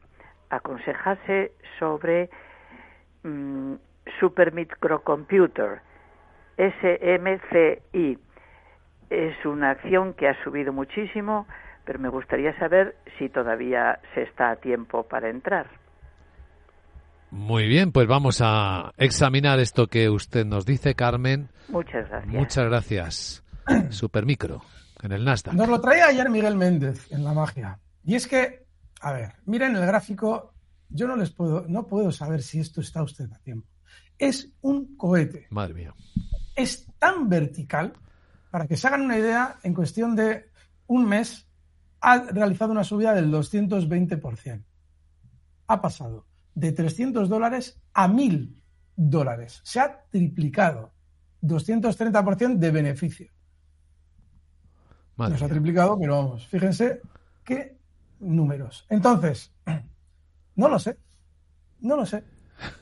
aconsejase 0.51 1.53
sobre 1.79 2.31
mm, 3.23 3.75
Super 4.21 4.53
Microcomputer, 4.53 5.81
SMCI 6.57 8.19
es 9.11 9.45
una 9.45 9.71
acción 9.71 10.15
que 10.15 10.29
ha 10.29 10.45
subido 10.45 10.73
muchísimo, 10.73 11.47
pero 11.85 11.99
me 11.99 12.09
gustaría 12.09 12.57
saber 12.59 12.97
si 13.19 13.29
todavía 13.29 14.01
se 14.15 14.23
está 14.23 14.51
a 14.51 14.57
tiempo 14.57 15.05
para 15.05 15.29
entrar. 15.31 15.67
Muy 17.31 17.67
bien, 17.67 17.91
pues 17.93 18.07
vamos 18.07 18.41
a 18.43 18.93
examinar 18.97 19.59
esto 19.59 19.89
que 19.89 20.09
usted 20.09 20.45
nos 20.47 20.65
dice, 20.65 20.95
Carmen. 20.95 21.49
Muchas 21.69 22.09
gracias. 22.09 22.33
Muchas 22.33 22.65
gracias. 22.67 23.45
Supermicro, 23.91 24.63
en 25.03 25.13
el 25.13 25.25
Nasdaq. 25.25 25.55
Nos 25.55 25.69
lo 25.69 25.81
traía 25.81 26.07
ayer 26.07 26.31
Miguel 26.31 26.57
Méndez 26.57 27.11
en 27.11 27.25
La 27.25 27.33
Magia. 27.33 27.79
Y 28.05 28.15
es 28.15 28.27
que, 28.27 28.67
a 29.01 29.13
ver, 29.13 29.35
miren 29.47 29.77
el 29.77 29.87
gráfico, 29.87 30.55
yo 30.89 31.07
no 31.07 31.17
les 31.17 31.31
puedo, 31.31 31.65
no 31.69 31.87
puedo 31.87 32.13
saber 32.13 32.43
si 32.43 32.61
esto 32.61 32.81
está 32.81 33.03
usted 33.03 33.31
a 33.33 33.39
tiempo. 33.39 33.69
Es 34.19 34.53
un 34.61 34.97
cohete. 34.97 35.47
Madre 35.51 35.75
mía. 35.75 35.95
Es 36.55 36.87
tan 36.99 37.29
vertical, 37.29 37.95
para 38.51 38.67
que 38.67 38.77
se 38.77 38.87
hagan 38.87 39.03
una 39.03 39.19
idea, 39.19 39.59
en 39.63 39.75
cuestión 39.75 40.15
de 40.15 40.51
un 40.87 41.09
mes 41.09 41.49
ha 42.01 42.19
realizado 42.19 42.71
una 42.71 42.85
subida 42.85 43.15
del 43.15 43.33
220%. 43.33 44.65
Ha 45.67 45.81
pasado 45.81 46.27
de 46.55 46.73
300 46.73 47.29
dólares 47.29 47.81
a 47.95 48.07
1000 48.07 48.63
dólares. 48.95 49.61
Se 49.65 49.81
ha 49.81 50.05
triplicado. 50.11 50.93
230% 51.43 52.57
de 52.57 52.71
beneficio. 52.71 53.31
Madre 55.17 55.35
Nos 55.35 55.43
ha 55.43 55.49
triplicado, 55.49 55.99
pero 55.99 56.17
vamos, 56.17 56.47
fíjense 56.47 57.01
qué 57.45 57.77
números. 58.21 58.87
Entonces, 58.89 59.53
no 60.57 60.69
lo 60.69 60.79
sé. 60.79 60.99
No 61.81 61.97
lo 61.97 62.07
sé. 62.07 62.25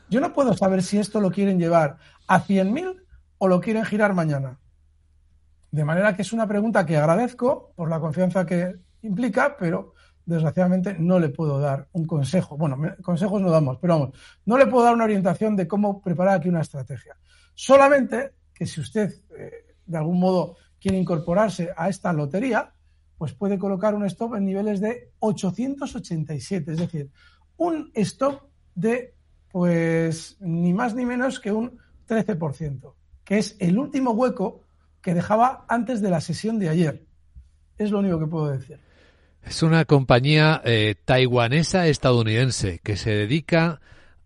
Yo 0.08 0.20
no 0.20 0.32
puedo 0.32 0.54
saber 0.54 0.82
si 0.82 0.98
esto 0.98 1.20
lo 1.20 1.30
quieren 1.30 1.58
llevar 1.58 1.96
a 2.26 2.44
100.000 2.44 3.02
o 3.38 3.48
lo 3.48 3.60
quieren 3.60 3.84
girar 3.84 4.14
mañana. 4.14 4.58
De 5.70 5.84
manera 5.84 6.14
que 6.14 6.22
es 6.22 6.32
una 6.32 6.46
pregunta 6.46 6.84
que 6.84 6.96
agradezco 6.96 7.72
por 7.74 7.88
la 7.88 7.98
confianza 7.98 8.44
que 8.46 8.76
implica, 9.02 9.56
pero 9.56 9.94
desgraciadamente 10.24 10.96
no 10.98 11.18
le 11.18 11.30
puedo 11.30 11.58
dar 11.58 11.88
un 11.92 12.06
consejo. 12.06 12.56
Bueno, 12.56 12.78
consejos 13.02 13.40
no 13.40 13.50
damos, 13.50 13.78
pero 13.78 13.94
vamos, 13.98 14.16
no 14.44 14.56
le 14.56 14.66
puedo 14.66 14.84
dar 14.84 14.94
una 14.94 15.04
orientación 15.04 15.56
de 15.56 15.66
cómo 15.66 16.00
preparar 16.00 16.36
aquí 16.36 16.48
una 16.48 16.60
estrategia. 16.60 17.16
Solamente 17.54 18.34
que 18.54 18.66
si 18.66 18.80
usted 18.80 19.12
eh, 19.36 19.76
de 19.84 19.98
algún 19.98 20.20
modo 20.20 20.56
quiere 20.82 20.98
incorporarse 20.98 21.70
a 21.76 21.88
esta 21.88 22.12
lotería, 22.12 22.72
pues 23.16 23.32
puede 23.32 23.56
colocar 23.56 23.94
un 23.94 24.04
stop 24.06 24.34
en 24.34 24.44
niveles 24.44 24.80
de 24.80 25.12
887, 25.20 26.72
es 26.72 26.78
decir, 26.78 27.10
un 27.56 27.92
stop 27.94 28.42
de 28.74 29.14
pues 29.52 30.38
ni 30.40 30.72
más 30.72 30.94
ni 30.94 31.04
menos 31.04 31.38
que 31.38 31.52
un 31.52 31.78
13%, 32.08 32.94
que 33.22 33.38
es 33.38 33.56
el 33.60 33.78
último 33.78 34.10
hueco 34.10 34.64
que 35.00 35.14
dejaba 35.14 35.64
antes 35.68 36.00
de 36.00 36.10
la 36.10 36.20
sesión 36.20 36.58
de 36.58 36.70
ayer. 36.70 37.04
Es 37.78 37.90
lo 37.90 38.00
único 38.00 38.18
que 38.18 38.26
puedo 38.26 38.48
decir. 38.48 38.80
Es 39.42 39.62
una 39.62 39.84
compañía 39.84 40.62
eh, 40.64 40.94
taiwanesa 41.04 41.86
estadounidense 41.86 42.80
que 42.82 42.96
se 42.96 43.10
dedica 43.10 43.80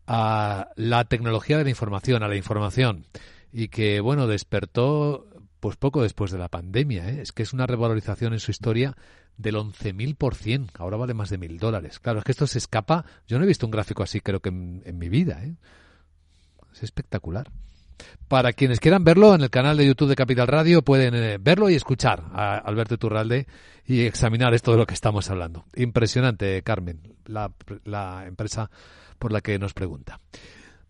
a 0.06 0.68
la 0.76 1.04
tecnología 1.04 1.58
de 1.58 1.64
la 1.64 1.70
información, 1.70 2.22
a 2.22 2.28
la 2.28 2.36
información, 2.36 3.06
y 3.52 3.68
que, 3.68 4.00
bueno, 4.00 4.26
despertó 4.26 5.26
pues 5.66 5.76
poco 5.76 6.04
después 6.04 6.30
de 6.30 6.38
la 6.38 6.46
pandemia. 6.46 7.08
¿eh? 7.08 7.22
Es 7.22 7.32
que 7.32 7.42
es 7.42 7.52
una 7.52 7.66
revalorización 7.66 8.32
en 8.32 8.38
su 8.38 8.52
historia 8.52 8.96
del 9.36 9.56
11.000%. 9.56 10.70
Ahora 10.78 10.96
vale 10.96 11.12
más 11.12 11.28
de 11.28 11.38
mil 11.38 11.58
dólares. 11.58 11.98
Claro, 11.98 12.20
es 12.20 12.24
que 12.24 12.30
esto 12.30 12.46
se 12.46 12.58
escapa. 12.58 13.04
Yo 13.26 13.36
no 13.36 13.44
he 13.44 13.48
visto 13.48 13.66
un 13.66 13.72
gráfico 13.72 14.04
así, 14.04 14.20
creo 14.20 14.38
que 14.38 14.50
en, 14.50 14.84
en 14.86 14.96
mi 14.96 15.08
vida. 15.08 15.42
¿eh? 15.42 15.56
Es 16.72 16.84
espectacular. 16.84 17.50
Para 18.28 18.52
quienes 18.52 18.78
quieran 18.78 19.02
verlo, 19.02 19.34
en 19.34 19.40
el 19.40 19.50
canal 19.50 19.76
de 19.76 19.88
YouTube 19.88 20.08
de 20.08 20.14
Capital 20.14 20.46
Radio 20.46 20.82
pueden 20.82 21.16
eh, 21.16 21.38
verlo 21.40 21.68
y 21.68 21.74
escuchar 21.74 22.22
a 22.32 22.58
Alberto 22.58 22.94
Iturralde 22.94 23.48
y 23.84 24.02
examinar 24.02 24.54
esto 24.54 24.70
de 24.70 24.78
lo 24.78 24.86
que 24.86 24.94
estamos 24.94 25.28
hablando. 25.30 25.64
Impresionante, 25.74 26.62
Carmen, 26.62 27.16
la 27.26 28.24
empresa 28.24 28.70
por 29.18 29.32
la 29.32 29.40
que 29.40 29.58
nos 29.58 29.74
pregunta. 29.74 30.20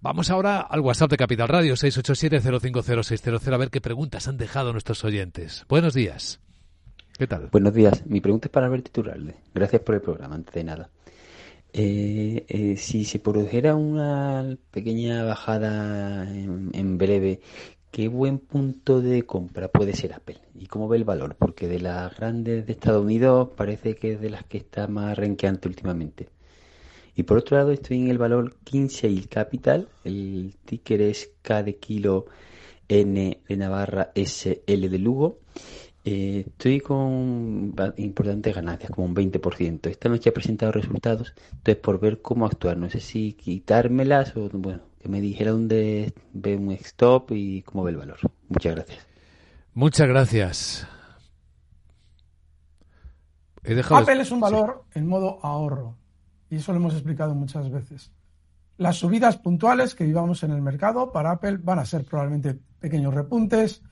Vamos 0.00 0.30
ahora 0.30 0.60
al 0.60 0.80
WhatsApp 0.80 1.10
de 1.10 1.16
Capital 1.16 1.48
Radio, 1.48 1.74
687-050-600, 1.74 3.52
a 3.52 3.56
ver 3.56 3.70
qué 3.70 3.80
preguntas 3.80 4.28
han 4.28 4.36
dejado 4.36 4.72
nuestros 4.72 5.02
oyentes. 5.04 5.64
Buenos 5.68 5.94
días. 5.94 6.38
¿Qué 7.18 7.26
tal? 7.26 7.48
Buenos 7.50 7.72
días. 7.72 8.04
Mi 8.06 8.20
pregunta 8.20 8.48
es 8.48 8.52
para 8.52 8.66
Alberto 8.66 8.90
Iturralde. 8.90 9.36
Gracias 9.54 9.80
por 9.82 9.94
el 9.94 10.02
programa, 10.02 10.34
antes 10.34 10.54
de 10.54 10.64
nada. 10.64 10.90
Eh, 11.72 12.44
eh, 12.48 12.76
si 12.76 13.04
se 13.04 13.18
produjera 13.18 13.74
una 13.74 14.56
pequeña 14.70 15.24
bajada 15.24 16.30
en, 16.30 16.70
en 16.74 16.98
breve, 16.98 17.40
¿qué 17.90 18.08
buen 18.08 18.38
punto 18.38 19.00
de 19.00 19.24
compra 19.24 19.68
puede 19.68 19.94
ser 19.94 20.12
Apple? 20.12 20.38
¿Y 20.54 20.66
cómo 20.66 20.88
ve 20.88 20.98
el 20.98 21.04
valor? 21.04 21.36
Porque 21.36 21.68
de 21.68 21.80
las 21.80 22.14
grandes 22.14 22.66
de 22.66 22.72
Estados 22.72 23.02
Unidos 23.02 23.48
parece 23.56 23.96
que 23.96 24.12
es 24.12 24.20
de 24.20 24.30
las 24.30 24.44
que 24.44 24.58
está 24.58 24.86
más 24.88 25.16
renqueante 25.16 25.68
últimamente. 25.68 26.28
Y 27.16 27.22
por 27.22 27.38
otro 27.38 27.56
lado 27.56 27.72
estoy 27.72 27.98
en 27.98 28.08
el 28.08 28.18
valor 28.18 28.56
Kinsale 28.62 29.26
Capital, 29.26 29.88
el 30.04 30.54
ticker 30.66 31.00
es 31.00 31.30
K 31.40 31.62
de 31.62 31.76
kilo, 31.76 32.26
N 32.88 33.40
de 33.48 33.56
Navarra, 33.56 34.12
S, 34.14 34.62
L 34.66 34.88
de 34.90 34.98
Lugo. 34.98 35.38
Eh, 36.04 36.44
estoy 36.46 36.80
con 36.80 37.74
importantes 37.96 38.54
ganancias, 38.54 38.90
como 38.90 39.06
un 39.06 39.14
20%. 39.14 39.88
Esta 39.88 40.10
noche 40.10 40.28
ha 40.28 40.34
presentado 40.34 40.72
resultados, 40.72 41.32
entonces 41.52 41.76
por 41.76 41.98
ver 41.98 42.20
cómo 42.20 42.44
actuar, 42.44 42.76
no 42.76 42.90
sé 42.90 43.00
si 43.00 43.32
quitármelas 43.32 44.36
o, 44.36 44.50
bueno, 44.52 44.82
que 45.00 45.08
me 45.08 45.22
dijera 45.22 45.52
dónde 45.52 46.12
ve 46.34 46.54
un 46.54 46.70
stop 46.72 47.32
y 47.32 47.62
cómo 47.62 47.82
ve 47.82 47.92
el 47.92 47.96
valor. 47.96 48.18
Muchas 48.50 48.74
gracias. 48.74 49.06
Muchas 49.72 50.06
gracias. 50.06 50.86
He 53.64 53.74
dejado 53.74 54.02
Apple 54.02 54.20
es 54.20 54.30
un 54.30 54.40
valor 54.40 54.84
en 54.94 55.06
modo 55.06 55.38
ahorro 55.42 55.96
y 56.50 56.56
eso 56.56 56.72
lo 56.72 56.78
hemos 56.78 56.94
explicado 56.94 57.34
muchas 57.34 57.70
veces. 57.70 58.12
Las 58.76 58.96
subidas 58.96 59.38
puntuales 59.38 59.94
que 59.94 60.04
vivamos 60.04 60.42
en 60.42 60.52
el 60.52 60.62
mercado 60.62 61.10
para 61.10 61.32
Apple 61.32 61.58
van 61.62 61.78
a 61.78 61.86
ser 61.86 62.04
probablemente 62.04 62.58
pequeños 62.78 63.14
repuntes 63.14 63.82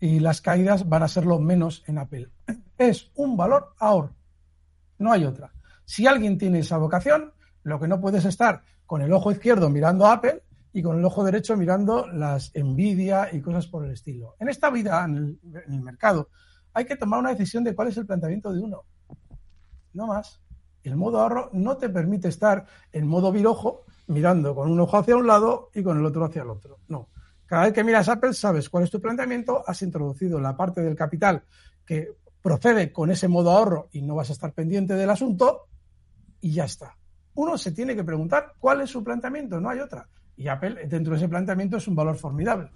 y 0.00 0.20
las 0.20 0.40
caídas 0.40 0.88
van 0.88 1.02
a 1.02 1.08
serlo 1.08 1.38
menos 1.38 1.82
en 1.86 1.98
Apple. 1.98 2.30
Es 2.76 3.10
un 3.14 3.36
valor 3.36 3.74
ahorro, 3.78 4.14
no 4.98 5.12
hay 5.12 5.24
otra. 5.24 5.52
Si 5.84 6.06
alguien 6.06 6.38
tiene 6.38 6.60
esa 6.60 6.76
vocación, 6.76 7.32
lo 7.62 7.80
que 7.80 7.88
no 7.88 8.00
puedes 8.00 8.24
estar 8.24 8.62
con 8.86 9.00
el 9.00 9.12
ojo 9.12 9.32
izquierdo 9.32 9.70
mirando 9.70 10.06
a 10.06 10.14
Apple 10.14 10.42
y 10.72 10.82
con 10.82 10.98
el 10.98 11.04
ojo 11.04 11.24
derecho 11.24 11.56
mirando 11.56 12.06
las 12.08 12.52
Nvidia 12.54 13.28
y 13.32 13.40
cosas 13.40 13.66
por 13.66 13.84
el 13.84 13.92
estilo. 13.92 14.34
En 14.38 14.48
esta 14.48 14.70
vida, 14.70 15.04
en 15.04 15.38
el 15.68 15.80
mercado, 15.80 16.28
hay 16.72 16.84
que 16.84 16.96
tomar 16.96 17.20
una 17.20 17.30
decisión 17.30 17.64
de 17.64 17.74
cuál 17.74 17.88
es 17.88 17.96
el 17.96 18.06
planteamiento 18.06 18.52
de 18.52 18.60
uno 18.60 18.84
no 19.94 20.08
más. 20.08 20.40
El 20.84 20.96
modo 20.96 21.20
ahorro 21.20 21.50
no 21.52 21.76
te 21.76 21.88
permite 21.88 22.28
estar 22.28 22.66
en 22.92 23.08
modo 23.08 23.32
virojo 23.32 23.84
mirando 24.06 24.54
con 24.54 24.70
un 24.70 24.78
ojo 24.80 24.98
hacia 24.98 25.16
un 25.16 25.26
lado 25.26 25.70
y 25.74 25.82
con 25.82 25.98
el 25.98 26.04
otro 26.04 26.24
hacia 26.24 26.42
el 26.42 26.50
otro. 26.50 26.78
No. 26.88 27.08
Cada 27.46 27.64
vez 27.64 27.72
que 27.72 27.84
miras 27.84 28.08
Apple 28.08 28.34
sabes 28.34 28.68
cuál 28.68 28.84
es 28.84 28.90
tu 28.90 29.00
planteamiento, 29.00 29.64
has 29.66 29.82
introducido 29.82 30.40
la 30.40 30.56
parte 30.56 30.82
del 30.82 30.94
capital 30.94 31.42
que 31.84 32.16
procede 32.40 32.92
con 32.92 33.10
ese 33.10 33.28
modo 33.28 33.50
ahorro 33.50 33.88
y 33.92 34.02
no 34.02 34.14
vas 34.14 34.28
a 34.30 34.34
estar 34.34 34.52
pendiente 34.52 34.94
del 34.94 35.10
asunto 35.10 35.68
y 36.40 36.52
ya 36.52 36.64
está. 36.64 36.96
Uno 37.34 37.56
se 37.56 37.72
tiene 37.72 37.96
que 37.96 38.04
preguntar 38.04 38.52
cuál 38.58 38.82
es 38.82 38.90
su 38.90 39.02
planteamiento, 39.02 39.60
no 39.60 39.70
hay 39.70 39.80
otra. 39.80 40.06
Y 40.36 40.48
Apple 40.48 40.86
dentro 40.86 41.12
de 41.12 41.18
ese 41.18 41.28
planteamiento 41.28 41.78
es 41.78 41.88
un 41.88 41.94
valor 41.94 42.16
formidable. 42.16 42.70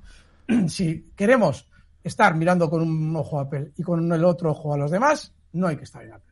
si 0.68 1.12
queremos 1.14 1.68
estar 2.02 2.34
mirando 2.34 2.70
con 2.70 2.82
un 2.82 3.14
ojo 3.16 3.38
a 3.38 3.42
Apple 3.42 3.72
y 3.76 3.82
con 3.82 4.10
el 4.10 4.24
otro 4.24 4.52
ojo 4.52 4.72
a 4.72 4.78
los 4.78 4.90
demás, 4.90 5.34
no 5.52 5.66
hay 5.66 5.76
que 5.76 5.84
estar 5.84 6.02
en 6.02 6.12
Apple. 6.12 6.27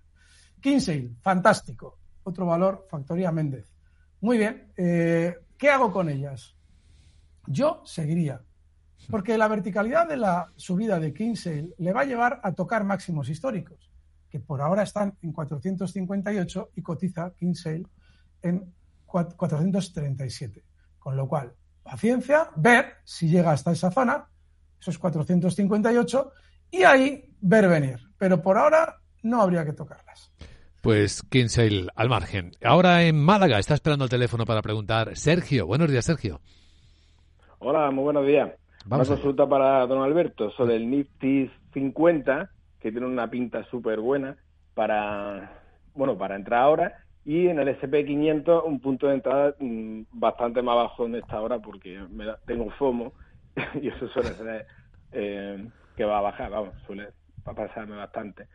Kinsale, 0.66 1.12
fantástico. 1.20 1.96
Otro 2.24 2.44
valor, 2.44 2.88
Factoría 2.90 3.30
Méndez. 3.30 3.72
Muy 4.20 4.36
bien. 4.36 4.72
eh, 4.76 5.32
¿Qué 5.56 5.70
hago 5.70 5.92
con 5.92 6.08
ellas? 6.10 6.56
Yo 7.46 7.82
seguiría. 7.84 8.42
Porque 9.08 9.38
la 9.38 9.46
verticalidad 9.46 10.08
de 10.08 10.16
la 10.16 10.50
subida 10.56 10.98
de 10.98 11.14
Kinsale 11.14 11.68
le 11.78 11.92
va 11.92 12.00
a 12.00 12.04
llevar 12.04 12.40
a 12.42 12.50
tocar 12.50 12.82
máximos 12.82 13.28
históricos, 13.28 13.92
que 14.28 14.40
por 14.40 14.60
ahora 14.60 14.82
están 14.82 15.16
en 15.22 15.32
458 15.32 16.70
y 16.74 16.82
cotiza 16.82 17.32
Kinsale 17.36 17.86
en 18.42 18.74
437. 19.06 20.64
Con 20.98 21.16
lo 21.16 21.28
cual, 21.28 21.54
paciencia, 21.84 22.50
ver 22.56 22.94
si 23.04 23.28
llega 23.28 23.52
hasta 23.52 23.70
esa 23.70 23.92
zona, 23.92 24.28
esos 24.80 24.98
458, 24.98 26.32
y 26.72 26.82
ahí 26.82 27.36
ver 27.40 27.68
venir. 27.68 28.00
Pero 28.18 28.42
por 28.42 28.58
ahora 28.58 28.96
no 29.22 29.40
habría 29.40 29.64
que 29.64 29.72
tocarlas. 29.72 30.32
Pues 30.86 31.24
Kinsale 31.28 31.88
al 31.96 32.08
margen. 32.08 32.52
Ahora 32.62 33.02
en 33.02 33.20
Málaga 33.20 33.58
está 33.58 33.74
esperando 33.74 34.04
el 34.04 34.08
teléfono 34.10 34.44
para 34.44 34.62
preguntar 34.62 35.16
Sergio. 35.16 35.66
Buenos 35.66 35.90
días, 35.90 36.04
Sergio. 36.04 36.38
Hola, 37.58 37.90
muy 37.90 38.04
buenos 38.04 38.24
días. 38.24 38.52
Vamos 38.84 39.08
una 39.08 39.16
consulta 39.16 39.48
para 39.48 39.84
don 39.88 40.00
Alberto 40.04 40.52
sobre 40.52 40.76
el 40.76 40.88
Nifty 40.88 41.50
50, 41.72 42.52
que 42.78 42.92
tiene 42.92 43.04
una 43.04 43.28
pinta 43.28 43.64
súper 43.68 43.98
buena 43.98 44.36
para, 44.74 45.60
bueno, 45.92 46.16
para 46.16 46.36
entrar 46.36 46.62
ahora, 46.62 46.94
y 47.24 47.48
en 47.48 47.58
el 47.58 47.66
SP500 47.80 48.62
un 48.64 48.78
punto 48.78 49.08
de 49.08 49.14
entrada 49.14 49.56
mm, 49.58 50.02
bastante 50.12 50.62
más 50.62 50.76
bajo 50.76 51.06
en 51.06 51.16
esta 51.16 51.40
hora 51.40 51.58
porque 51.58 51.98
me 52.10 52.26
da- 52.26 52.38
tengo 52.46 52.70
FOMO 52.70 53.12
y 53.82 53.88
eso 53.88 54.06
suele 54.10 54.28
ser 54.34 54.66
eh, 55.10 55.68
que 55.96 56.04
va 56.04 56.18
a 56.18 56.22
bajar, 56.22 56.48
vamos, 56.48 56.74
suele 56.86 57.08
pasarme 57.42 57.96
bastante. 57.96 58.46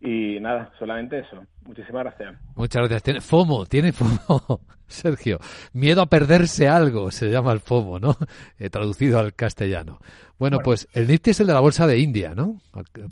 Y 0.00 0.38
nada, 0.40 0.72
solamente 0.78 1.18
eso. 1.18 1.42
Muchísimas 1.66 2.04
gracias. 2.04 2.36
Muchas 2.54 2.82
gracias. 2.82 3.02
Tiene 3.02 3.20
FOMO, 3.20 3.66
tiene 3.66 3.92
FOMO, 3.92 4.60
Sergio. 4.86 5.38
Miedo 5.72 6.02
a 6.02 6.06
perderse 6.06 6.68
algo, 6.68 7.10
se 7.10 7.30
llama 7.30 7.52
el 7.52 7.60
FOMO, 7.60 7.98
¿no? 7.98 8.16
He 8.58 8.70
traducido 8.70 9.18
al 9.18 9.34
castellano. 9.34 9.98
Bueno, 10.38 10.60
pues 10.62 10.88
el 10.92 11.08
Nifty 11.08 11.30
es 11.30 11.40
el 11.40 11.48
de 11.48 11.52
la 11.52 11.60
bolsa 11.60 11.86
de 11.86 11.98
India, 11.98 12.32
¿no? 12.32 12.60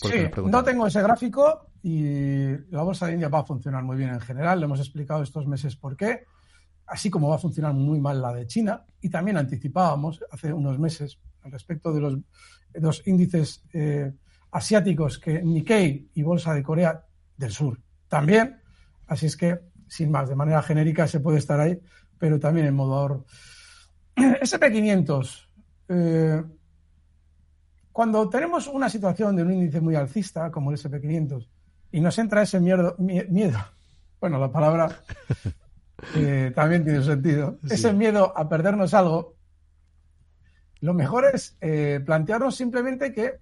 sí, 0.00 0.28
no 0.44 0.62
tengo 0.62 0.86
ese 0.86 1.02
gráfico 1.02 1.70
y 1.82 2.56
la 2.70 2.82
bolsa 2.82 3.06
de 3.06 3.14
India 3.14 3.28
va 3.28 3.40
a 3.40 3.44
funcionar 3.44 3.82
muy 3.82 3.96
bien 3.96 4.10
en 4.10 4.20
general. 4.20 4.60
Le 4.60 4.66
hemos 4.66 4.78
explicado 4.78 5.24
estos 5.24 5.44
meses 5.48 5.74
por 5.74 5.96
qué, 5.96 6.24
así 6.86 7.10
como 7.10 7.28
va 7.28 7.34
a 7.34 7.40
funcionar 7.40 7.74
muy 7.74 8.00
mal 8.00 8.22
la 8.22 8.32
de 8.32 8.46
China. 8.46 8.84
Y 9.00 9.10
también 9.10 9.38
anticipábamos 9.38 10.24
hace 10.30 10.52
unos 10.52 10.78
meses 10.78 11.18
al 11.42 11.50
respecto 11.50 11.92
de 11.92 12.00
los, 12.00 12.18
dos 12.74 13.02
índices 13.06 13.64
eh, 13.72 14.12
asiáticos 14.50 15.18
que 15.18 15.42
Nikkei 15.42 16.10
y 16.14 16.22
Bolsa 16.22 16.54
de 16.54 16.62
Corea 16.62 17.04
del 17.36 17.50
Sur 17.50 17.80
también. 18.08 18.60
Así 19.06 19.26
es 19.26 19.36
que, 19.36 19.58
sin 19.88 20.10
más, 20.10 20.28
de 20.28 20.36
manera 20.36 20.62
genérica 20.62 21.06
se 21.06 21.20
puede 21.20 21.38
estar 21.38 21.60
ahí, 21.60 21.80
pero 22.18 22.38
también 22.40 22.66
en 22.66 22.74
modo 22.74 22.94
ahorro. 22.94 23.24
SP500. 24.16 25.46
Eh, 25.88 26.42
cuando 27.92 28.28
tenemos 28.28 28.66
una 28.66 28.88
situación 28.88 29.36
de 29.36 29.42
un 29.42 29.52
índice 29.52 29.80
muy 29.80 29.94
alcista, 29.94 30.50
como 30.50 30.70
el 30.70 30.76
SP500, 30.76 31.48
y 31.92 32.00
nos 32.00 32.18
entra 32.18 32.42
ese 32.42 32.60
miedo, 32.60 32.94
miedo 32.98 33.58
bueno, 34.20 34.38
la 34.38 34.50
palabra 34.50 35.00
eh, 36.14 36.52
también 36.54 36.84
tiene 36.84 37.02
sentido, 37.02 37.58
ese 37.70 37.92
miedo 37.92 38.36
a 38.36 38.48
perdernos 38.48 38.92
algo, 38.92 39.36
lo 40.80 40.92
mejor 40.92 41.24
es 41.32 41.56
eh, 41.60 42.00
plantearnos 42.04 42.54
simplemente 42.54 43.12
que 43.12 43.40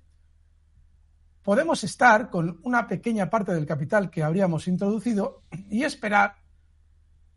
podemos 1.44 1.84
estar 1.84 2.30
con 2.30 2.58
una 2.62 2.88
pequeña 2.88 3.28
parte 3.28 3.52
del 3.52 3.66
capital 3.66 4.10
que 4.10 4.22
habríamos 4.22 4.66
introducido 4.66 5.42
y 5.68 5.84
esperar, 5.84 6.36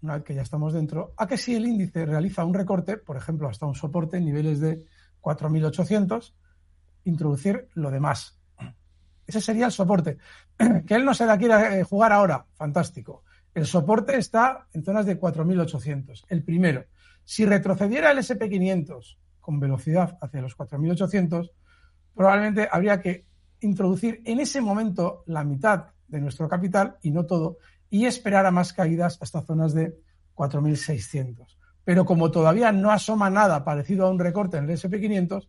una 0.02 0.16
vez 0.16 0.24
que 0.24 0.34
ya 0.34 0.42
estamos 0.42 0.74
dentro, 0.74 1.14
a 1.18 1.28
que 1.28 1.38
si 1.38 1.56
el 1.56 1.66
índice 1.66 2.06
realiza 2.06 2.46
un 2.46 2.54
recorte, 2.54 2.98
por 2.98 3.18
ejemplo, 3.18 3.50
hasta 3.50 3.66
un 3.66 3.76
soporte 3.76 4.18
en 4.18 4.26
niveles 4.26 4.62
de 4.62 4.86
4.800, 5.22 6.34
introducir 7.04 7.68
lo 7.74 7.92
demás. 7.92 8.40
Ese 9.28 9.42
sería 9.42 9.66
el 9.66 9.72
soporte. 9.74 10.18
Que 10.88 10.96
él 10.96 11.04
no 11.04 11.14
se 11.14 11.26
la 11.26 11.38
quiera 11.38 11.78
eh, 11.78 11.84
jugar 11.84 12.14
ahora, 12.14 12.46
fantástico. 12.56 13.24
El 13.54 13.66
soporte 13.66 14.18
está 14.18 14.68
en 14.72 14.86
zonas 14.86 15.06
de 15.06 15.20
4.800. 15.20 16.24
El 16.30 16.44
primero. 16.44 16.86
Si 17.26 17.46
retrocediera 17.46 18.12
el 18.12 18.20
SP500 18.20 19.18
con 19.42 19.60
velocidad 19.60 20.18
hacia 20.22 20.42
los 20.42 20.58
4.800, 20.58 21.52
probablemente 22.16 22.70
habría 22.72 23.02
que 23.02 23.26
introducir 23.62 24.22
en 24.26 24.40
ese 24.40 24.62
momento 24.62 25.24
la 25.28 25.44
mitad 25.44 25.88
de 26.08 26.22
nuestro 26.22 26.48
capital 26.48 26.98
y 27.02 27.12
no 27.12 27.26
todo, 27.26 27.58
y 27.90 28.06
esperar 28.06 28.46
a 28.46 28.52
más 28.52 28.74
caídas 28.74 29.18
hasta 29.22 29.42
zonas 29.42 29.74
de 29.74 29.98
4.600. 30.36 31.46
Pero 31.84 32.06
como 32.06 32.32
todavía 32.32 32.72
no 32.72 32.92
asoma 32.92 33.30
nada 33.30 33.64
parecido 33.64 34.06
a 34.06 34.10
un 34.10 34.20
recorte 34.20 34.58
en 34.58 34.70
el 34.70 34.78
SP500, 34.78 35.48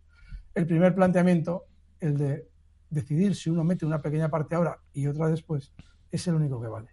el 0.55 0.67
primer 0.67 0.95
planteamiento, 0.95 1.67
el 2.01 2.17
de 2.17 2.49
decidir 2.91 3.35
si 3.35 3.51
uno 3.51 3.65
mete 3.65 3.85
una 3.85 4.01
pequeña 4.01 4.31
parte 4.31 4.55
ahora 4.55 4.79
y 4.93 5.07
otra 5.07 5.29
después, 5.29 5.73
es 6.11 6.27
el 6.27 6.35
único 6.35 6.61
que 6.61 6.69
vale. 6.69 6.89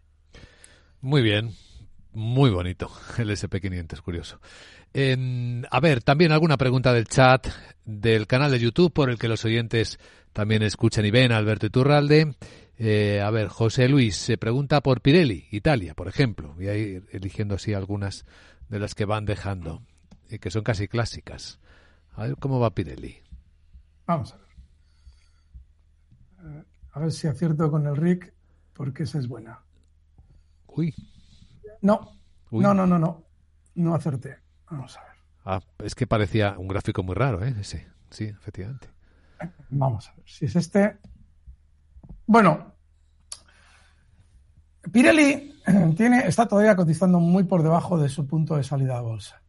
Muy 1.01 1.21
bien, 1.21 1.51
muy 2.15 2.49
bonito 2.49 2.89
el 3.17 3.29
SP500, 3.29 4.01
curioso. 4.01 4.39
a 5.69 5.79
ver, 5.79 6.03
también 6.03 6.31
alguna 6.31 6.57
pregunta 6.57 6.93
del 6.93 7.07
chat 7.07 7.47
del 7.85 8.25
canal 8.25 8.51
de 8.51 8.59
YouTube 8.59 8.91
por 8.91 9.09
el 9.09 9.19
que 9.19 9.27
los 9.27 9.45
oyentes 9.45 9.99
también 10.33 10.63
escuchan 10.63 11.05
y 11.05 11.11
ven 11.11 11.31
a 11.31 11.37
Alberto 11.37 11.67
Iturralde. 11.67 12.35
Eh, 12.77 13.21
a 13.21 13.29
ver, 13.31 13.47
José 13.47 13.87
Luis 13.87 14.17
se 14.17 14.37
pregunta 14.37 14.81
por 14.81 15.01
Pirelli, 15.01 15.47
Italia, 15.51 15.93
por 15.93 16.07
ejemplo. 16.07 16.53
Voy 16.55 16.67
a 16.67 16.75
ir 16.75 17.07
eligiendo 17.11 17.55
así 17.55 17.73
algunas 17.73 18.25
de 18.67 18.79
las 18.79 18.95
que 18.95 19.05
van 19.05 19.25
dejando 19.25 19.81
y 20.29 20.39
que 20.39 20.51
son 20.51 20.63
casi 20.63 20.87
clásicas. 20.87 21.59
A 22.11 22.23
ver 22.23 22.35
cómo 22.37 22.59
va 22.59 22.73
Pirelli. 22.73 23.17
Vamos 24.05 24.33
a 24.33 24.37
ver. 24.37 24.47
Eh, 26.43 26.63
a 26.91 26.99
ver 26.99 27.11
si 27.11 27.27
acierto 27.27 27.71
con 27.71 27.87
el 27.87 27.95
Rick, 27.95 28.33
porque 28.73 29.03
esa 29.03 29.19
es 29.19 29.27
buena. 29.27 29.61
Uy. 30.67 30.93
No, 31.81 32.17
no, 32.51 32.73
no, 32.73 32.85
no, 32.85 32.99
no. 32.99 33.23
No 33.75 33.95
acerté. 33.95 34.37
Vamos 34.69 34.97
a 34.97 35.01
ver. 35.01 35.11
Ah, 35.45 35.61
es 35.83 35.95
que 35.95 36.07
parecía 36.07 36.55
un 36.57 36.67
gráfico 36.67 37.03
muy 37.03 37.15
raro, 37.15 37.43
¿eh? 37.43 37.53
Ese. 37.59 37.87
Sí, 38.09 38.25
efectivamente. 38.25 38.87
Vamos 39.69 40.09
a 40.09 40.13
ver 40.15 40.25
si 40.27 40.45
es 40.45 40.55
este. 40.55 40.97
Bueno, 42.25 42.75
Pirelli 44.91 45.61
tiene, 45.97 46.27
está 46.27 46.47
todavía 46.47 46.75
cotizando 46.75 47.19
muy 47.19 47.43
por 47.43 47.63
debajo 47.63 47.97
de 47.97 48.09
su 48.09 48.27
punto 48.27 48.55
de 48.55 48.63
salida 48.63 48.97
a 48.97 49.01
bolsa. 49.01 49.41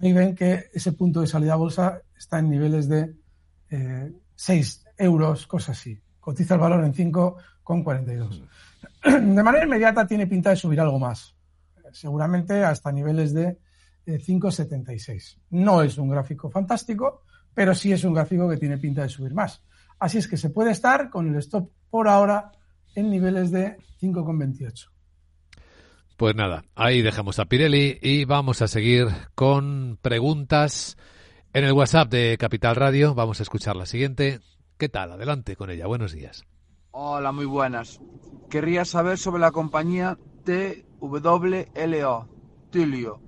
Y 0.00 0.12
ven 0.12 0.34
que 0.34 0.70
ese 0.72 0.92
punto 0.92 1.20
de 1.20 1.26
salida 1.26 1.54
a 1.54 1.56
bolsa 1.56 2.02
está 2.16 2.38
en 2.38 2.50
niveles 2.50 2.88
de 2.88 3.14
6 4.34 4.84
eh, 4.86 5.04
euros, 5.04 5.46
cosas 5.46 5.78
así. 5.78 6.00
Cotiza 6.20 6.54
el 6.54 6.60
valor 6.60 6.84
en 6.84 6.92
5,42. 6.92 8.42
De 9.04 9.42
manera 9.42 9.64
inmediata 9.64 10.06
tiene 10.06 10.26
pinta 10.26 10.50
de 10.50 10.56
subir 10.56 10.80
algo 10.80 10.98
más. 10.98 11.36
Seguramente 11.92 12.64
hasta 12.64 12.90
niveles 12.90 13.34
de 13.34 13.58
5,76. 14.06 15.36
Eh, 15.36 15.40
no 15.50 15.82
es 15.82 15.98
un 15.98 16.08
gráfico 16.08 16.50
fantástico, 16.50 17.22
pero 17.52 17.74
sí 17.74 17.92
es 17.92 18.04
un 18.04 18.14
gráfico 18.14 18.48
que 18.48 18.56
tiene 18.56 18.78
pinta 18.78 19.02
de 19.02 19.08
subir 19.08 19.34
más. 19.34 19.62
Así 19.98 20.18
es 20.18 20.26
que 20.26 20.36
se 20.36 20.50
puede 20.50 20.70
estar 20.70 21.10
con 21.10 21.28
el 21.28 21.36
stop 21.36 21.70
por 21.90 22.08
ahora 22.08 22.50
en 22.94 23.10
niveles 23.10 23.50
de 23.50 23.76
5,28. 24.00 24.88
Pues 26.16 26.34
nada, 26.34 26.64
ahí 26.74 27.02
dejamos 27.02 27.38
a 27.38 27.46
Pirelli 27.46 27.98
y 28.00 28.24
vamos 28.24 28.62
a 28.62 28.68
seguir 28.68 29.08
con 29.34 29.98
preguntas 30.00 30.96
en 31.52 31.64
el 31.64 31.72
WhatsApp 31.72 32.10
de 32.10 32.38
Capital 32.38 32.76
Radio. 32.76 33.14
Vamos 33.14 33.40
a 33.40 33.42
escuchar 33.42 33.76
la 33.76 33.86
siguiente. 33.86 34.40
¿Qué 34.78 34.88
tal? 34.88 35.12
Adelante 35.12 35.56
con 35.56 35.70
ella. 35.70 35.86
Buenos 35.86 36.12
días. 36.12 36.44
Hola, 36.96 37.32
muy 37.32 37.44
buenas. 37.44 38.00
Querría 38.48 38.84
saber 38.84 39.18
sobre 39.18 39.40
la 39.40 39.50
compañía 39.50 40.16
TWLO, 40.44 42.28
Tulio. 42.70 43.20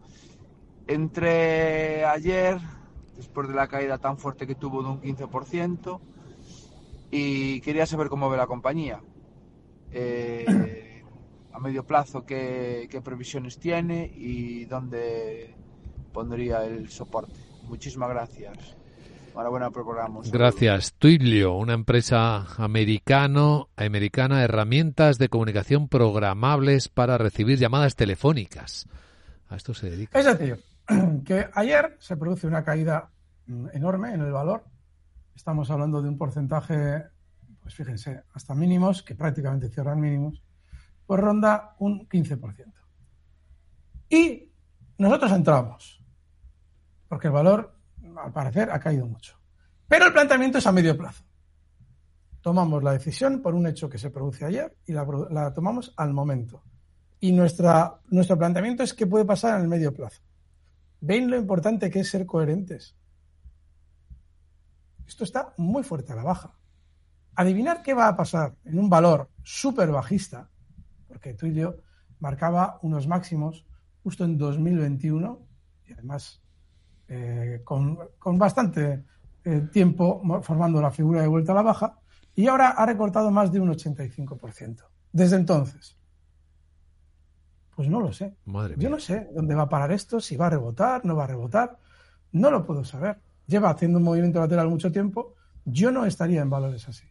Entre 0.87 2.05
ayer 2.05 2.61
después 3.17 3.49
de 3.49 3.55
la 3.55 3.67
caída 3.67 3.99
tan 3.99 4.19
fuerte 4.19 4.47
que 4.47 4.55
tuvo 4.55 4.85
de 4.85 4.91
un 4.91 5.01
15%, 5.01 6.01
y 7.11 7.61
quería 7.61 7.87
saber 7.87 8.09
cómo 8.09 8.31
ve 8.31 8.37
la 8.37 8.47
compañía. 8.47 9.03
Eh, 9.91 11.03
a 11.53 11.59
medio 11.59 11.85
plazo, 11.85 12.25
qué, 12.25 12.89
previsiones 13.03 13.59
tiene 13.59 14.13
y 14.15 14.67
dónde 14.67 15.57
pondría 16.13 16.65
el 16.65 16.89
soporte. 16.89 17.33
Muchísimas 17.65 18.11
gracias. 18.11 18.77
Enhorabuena 19.37 19.71
por 19.71 19.83
el 19.83 19.85
programa. 19.85 20.21
Gracias. 20.33 20.95
Twilio, 20.95 21.57
una 21.57 21.75
empresa 21.75 22.47
americano, 22.57 23.69
americana, 23.77 24.43
herramientas 24.43 25.19
de 25.19 25.29
comunicación 25.29 25.89
programables 25.89 26.89
para 26.89 27.19
recibir 27.19 27.59
llamadas 27.59 27.97
telefónicas. 27.97 28.89
A 29.51 29.57
esto 29.57 29.75
se 29.75 29.91
dedica. 29.91 30.19
Es 30.19 30.25
decir, 30.25 30.65
que 31.27 31.51
ayer 31.53 31.99
se 32.01 32.17
produce 32.17 32.47
una 32.47 32.65
caída 32.65 33.11
mm, 33.47 33.67
enorme 33.75 34.15
en 34.15 34.23
el 34.23 34.33
valor. 34.33 34.65
Estamos 35.35 35.71
hablando 35.71 36.01
de 36.01 36.09
un 36.09 36.17
porcentaje, 36.17 37.05
pues 37.61 37.75
fíjense, 37.75 38.23
hasta 38.33 38.55
mínimos, 38.55 39.03
que 39.03 39.15
prácticamente 39.15 39.69
cierran 39.69 40.01
mínimos, 40.01 40.43
pues 41.07 41.21
ronda 41.21 41.77
un 41.81 42.09
15%. 42.09 42.73
Y 44.09 44.51
nosotros 44.97 45.31
entramos, 45.33 46.03
porque 47.07 47.27
el 47.27 47.35
valor, 47.35 47.76
al 48.17 48.33
parecer, 48.33 48.71
ha 48.71 48.79
caído 48.79 49.07
mucho. 49.07 49.39
Pero 49.89 50.07
el 50.07 50.13
planteamiento 50.13 50.59
es 50.59 50.67
a 50.67 50.73
medio 50.73 50.97
plazo. 50.97 51.25
Tomamos 52.41 52.83
la 52.83 52.93
decisión 52.93 53.43
por 53.43 53.55
un 53.55 53.67
hecho 53.67 53.89
que 53.89 53.99
se 53.99 54.11
produce 54.11 54.45
ayer 54.45 54.77
y 54.87 54.93
la, 54.93 55.53
tomamos 55.55 55.93
al 55.97 56.13
momento. 56.13 56.63
Y 57.19 57.33
nuestra, 57.33 58.01
nuestro 58.09 58.39
planteamiento 58.39 58.83
es 58.83 58.95
qué 58.95 59.07
puede 59.07 59.25
pasar 59.25 59.57
en 59.57 59.63
el 59.63 59.69
medio 59.69 59.93
plazo. 59.93 60.23
¿Ven 61.01 61.31
lo 61.31 61.37
importante 61.37 61.91
que 61.91 62.01
es 62.01 62.11
ser 62.11 62.27
coherentes? 62.27 62.97
Esto 65.07 65.25
está 65.25 65.53
muy 65.57 65.83
fuerte 65.83 66.13
a 66.13 66.17
la 66.17 66.25
baja. 66.25 66.55
Adivinar 67.35 67.83
qué 67.83 67.95
va 67.95 68.09
a 68.09 68.17
pasar 68.17 68.57
en 68.65 68.79
un 68.79 68.89
valor 68.89 69.31
súper 69.43 69.91
bajista, 69.91 70.49
porque 71.07 71.35
tú 71.35 71.47
y 71.47 71.55
yo 71.55 71.77
marcaba 72.19 72.79
unos 72.83 73.07
máximos 73.07 73.67
justo 74.03 74.25
en 74.25 74.39
2021 74.39 75.47
y 75.87 75.93
además 75.93 76.43
eh, 77.09 77.61
con, 77.65 77.99
bastante 78.39 79.05
eh, 79.45 79.69
tiempo 79.73 80.43
formando 80.43 80.81
la 80.81 80.91
figura 80.91 81.23
de 81.23 81.29
vuelta 81.29 81.53
a 81.53 81.55
la 81.55 81.63
baja 81.63 81.99
y 82.35 82.49
ahora 82.49 82.71
ha 82.71 82.85
recortado 82.85 83.31
más 83.31 83.53
de 83.53 83.61
un 83.61 83.71
85%. 83.71 84.85
Desde 85.13 85.37
entonces, 85.37 85.97
pues 87.75 87.89
no 87.89 88.01
lo 88.01 88.13
sé. 88.13 88.35
Yo 88.77 88.91
no 88.91 88.99
sé 88.99 89.29
dónde 89.35 89.55
va 89.55 89.63
a 89.63 89.69
parar 89.69 89.93
esto, 89.93 90.21
si 90.21 90.37
va 90.37 90.47
a 90.47 90.51
rebotar, 90.51 91.05
no 91.05 91.17
va 91.17 91.25
a 91.25 91.29
rebotar. 91.29 91.79
No 92.33 92.51
lo 92.51 92.67
puedo 92.67 92.85
saber. 92.85 93.19
Lleva 93.47 93.71
haciendo 93.71 93.99
un 93.99 94.05
movimiento 94.05 94.41
lateral 94.41 94.69
mucho 94.69 94.91
tiempo. 94.91 95.35
Yo 95.65 95.91
no 95.91 96.05
estaría 96.05 96.43
en 96.43 96.51
valores 96.51 96.89
así. 96.89 97.05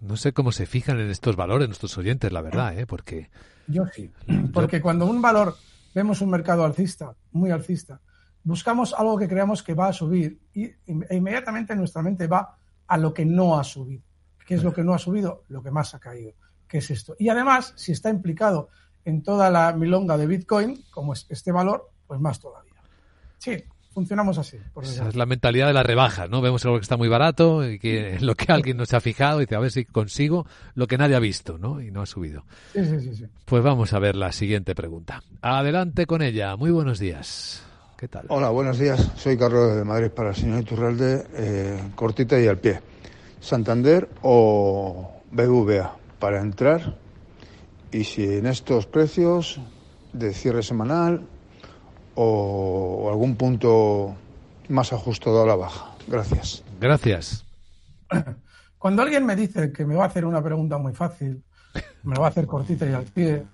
No 0.00 0.16
sé 0.16 0.32
cómo 0.32 0.50
se 0.50 0.66
fijan 0.66 0.98
en 0.98 1.10
estos 1.10 1.36
valores 1.36 1.68
nuestros 1.68 1.96
oyentes, 1.98 2.32
la 2.32 2.40
verdad, 2.40 2.78
¿eh? 2.78 2.86
Porque... 2.86 3.30
Yo 3.66 3.84
sí. 3.86 4.10
Porque 4.52 4.80
cuando 4.80 5.06
un 5.06 5.20
valor, 5.20 5.56
vemos 5.94 6.20
un 6.22 6.30
mercado 6.30 6.64
alcista, 6.64 7.14
muy 7.32 7.50
alcista, 7.50 8.00
buscamos 8.44 8.94
algo 8.94 9.18
que 9.18 9.28
creamos 9.28 9.62
que 9.62 9.74
va 9.74 9.88
a 9.88 9.92
subir 9.92 10.40
y, 10.52 10.64
e 10.64 11.16
inmediatamente 11.16 11.74
nuestra 11.76 12.02
mente 12.02 12.26
va 12.26 12.56
a 12.86 12.96
lo 12.96 13.12
que 13.14 13.24
no 13.24 13.58
ha 13.58 13.64
subido. 13.64 14.02
¿Qué 14.46 14.54
es 14.54 14.64
lo 14.64 14.72
que 14.72 14.82
no 14.82 14.94
ha 14.94 14.98
subido? 14.98 15.44
Lo 15.48 15.62
que 15.62 15.70
más 15.70 15.94
ha 15.94 16.00
caído. 16.00 16.32
¿Qué 16.66 16.78
es 16.78 16.90
esto? 16.90 17.14
Y 17.18 17.28
además, 17.28 17.72
si 17.76 17.92
está 17.92 18.10
implicado 18.10 18.68
en 19.04 19.22
toda 19.22 19.50
la 19.50 19.72
milonga 19.72 20.16
de 20.16 20.26
Bitcoin, 20.26 20.84
como 20.90 21.12
es 21.12 21.26
este 21.28 21.52
valor, 21.52 21.90
pues 22.06 22.20
más 22.20 22.40
todavía. 22.40 22.74
Sí, 23.38 23.62
funcionamos 23.92 24.38
así. 24.38 24.58
Esa 24.82 25.08
es 25.08 25.16
la 25.16 25.26
mentalidad 25.26 25.66
de 25.66 25.72
las 25.72 25.86
rebajas, 25.86 26.28
¿no? 26.30 26.40
Vemos 26.40 26.64
algo 26.64 26.78
que 26.78 26.82
está 26.82 26.96
muy 26.96 27.08
barato 27.08 27.68
y 27.68 27.78
que 27.78 28.18
lo 28.20 28.34
que 28.34 28.52
alguien 28.52 28.76
no 28.76 28.86
se 28.86 28.96
ha 28.96 29.00
fijado 29.00 29.40
y 29.40 29.44
dice, 29.44 29.56
a 29.56 29.60
ver 29.60 29.70
si 29.70 29.84
consigo 29.84 30.46
lo 30.74 30.86
que 30.86 30.98
nadie 30.98 31.16
ha 31.16 31.20
visto, 31.20 31.58
¿no? 31.58 31.80
Y 31.80 31.90
no 31.90 32.02
ha 32.02 32.06
subido. 32.06 32.44
Sí, 32.72 32.84
sí, 32.84 33.14
sí, 33.14 33.26
Pues 33.44 33.62
vamos 33.62 33.92
a 33.92 33.98
ver 33.98 34.16
la 34.16 34.32
siguiente 34.32 34.74
pregunta. 34.74 35.22
Adelante 35.42 36.06
con 36.06 36.22
ella. 36.22 36.56
Muy 36.56 36.70
buenos 36.70 36.98
días. 36.98 37.64
¿Qué 38.00 38.08
tal? 38.08 38.24
Hola, 38.30 38.48
buenos 38.48 38.78
días. 38.78 39.12
Soy 39.16 39.36
Carlos 39.36 39.76
de 39.76 39.84
Madrid 39.84 40.08
para 40.08 40.30
el 40.30 40.34
señor 40.34 40.60
Iturralde, 40.60 41.26
eh, 41.34 41.78
cortita 41.94 42.40
y 42.40 42.46
al 42.46 42.56
pie. 42.56 42.80
¿Santander 43.40 44.08
o 44.22 45.20
BVA 45.30 45.98
para 46.18 46.40
entrar? 46.40 46.96
Y 47.92 48.04
si 48.04 48.24
en 48.24 48.46
estos 48.46 48.86
precios 48.86 49.60
de 50.14 50.32
cierre 50.32 50.62
semanal 50.62 51.28
o, 52.14 53.10
algún 53.10 53.36
punto 53.36 54.16
más 54.70 54.94
ajustado 54.94 55.42
a 55.42 55.46
la 55.46 55.56
baja. 55.56 55.94
Gracias. 56.08 56.64
Gracias. 56.80 57.44
Cuando 58.78 59.02
alguien 59.02 59.26
me 59.26 59.36
dice 59.36 59.72
que 59.72 59.84
me 59.84 59.94
va 59.94 60.04
a 60.04 60.06
hacer 60.06 60.24
una 60.24 60.42
pregunta 60.42 60.78
muy 60.78 60.94
fácil, 60.94 61.44
me 62.02 62.14
lo 62.14 62.22
va 62.22 62.28
a 62.28 62.30
hacer 62.30 62.46
cortita 62.46 62.88
y 62.88 62.94
al 62.94 63.04
pie, 63.04 63.44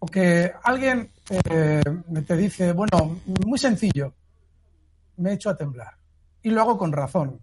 o 0.00 0.06
que 0.06 0.52
alguien 0.64 1.12
eh, 1.30 1.82
me 2.08 2.22
te 2.22 2.36
dice, 2.36 2.72
bueno, 2.72 3.20
muy 3.44 3.58
sencillo, 3.58 4.14
me 5.16 5.32
echo 5.32 5.50
a 5.50 5.56
temblar. 5.56 5.94
Y 6.42 6.50
lo 6.50 6.60
hago 6.60 6.78
con 6.78 6.92
razón. 6.92 7.40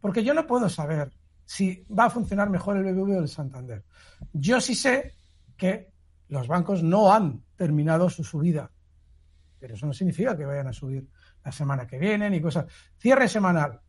Porque 0.00 0.24
yo 0.24 0.34
no 0.34 0.46
puedo 0.46 0.68
saber 0.68 1.12
si 1.44 1.84
va 1.86 2.06
a 2.06 2.10
funcionar 2.10 2.50
mejor 2.50 2.76
el 2.76 2.84
BBV 2.84 3.16
o 3.16 3.20
el 3.20 3.28
Santander. 3.28 3.84
Yo 4.32 4.60
sí 4.60 4.74
sé 4.74 5.14
que 5.56 5.92
los 6.28 6.48
bancos 6.48 6.82
no 6.82 7.12
han 7.12 7.42
terminado 7.56 8.10
su 8.10 8.24
subida 8.24 8.70
pero 9.64 9.76
eso 9.76 9.86
no 9.86 9.94
significa 9.94 10.36
que 10.36 10.44
vayan 10.44 10.66
a 10.66 10.74
subir 10.74 11.08
la 11.42 11.50
semana 11.50 11.86
que 11.86 11.98
viene 11.98 12.28
ni 12.28 12.38
cosas. 12.38 12.66
Cierre 12.98 13.28
semanal. 13.28 13.80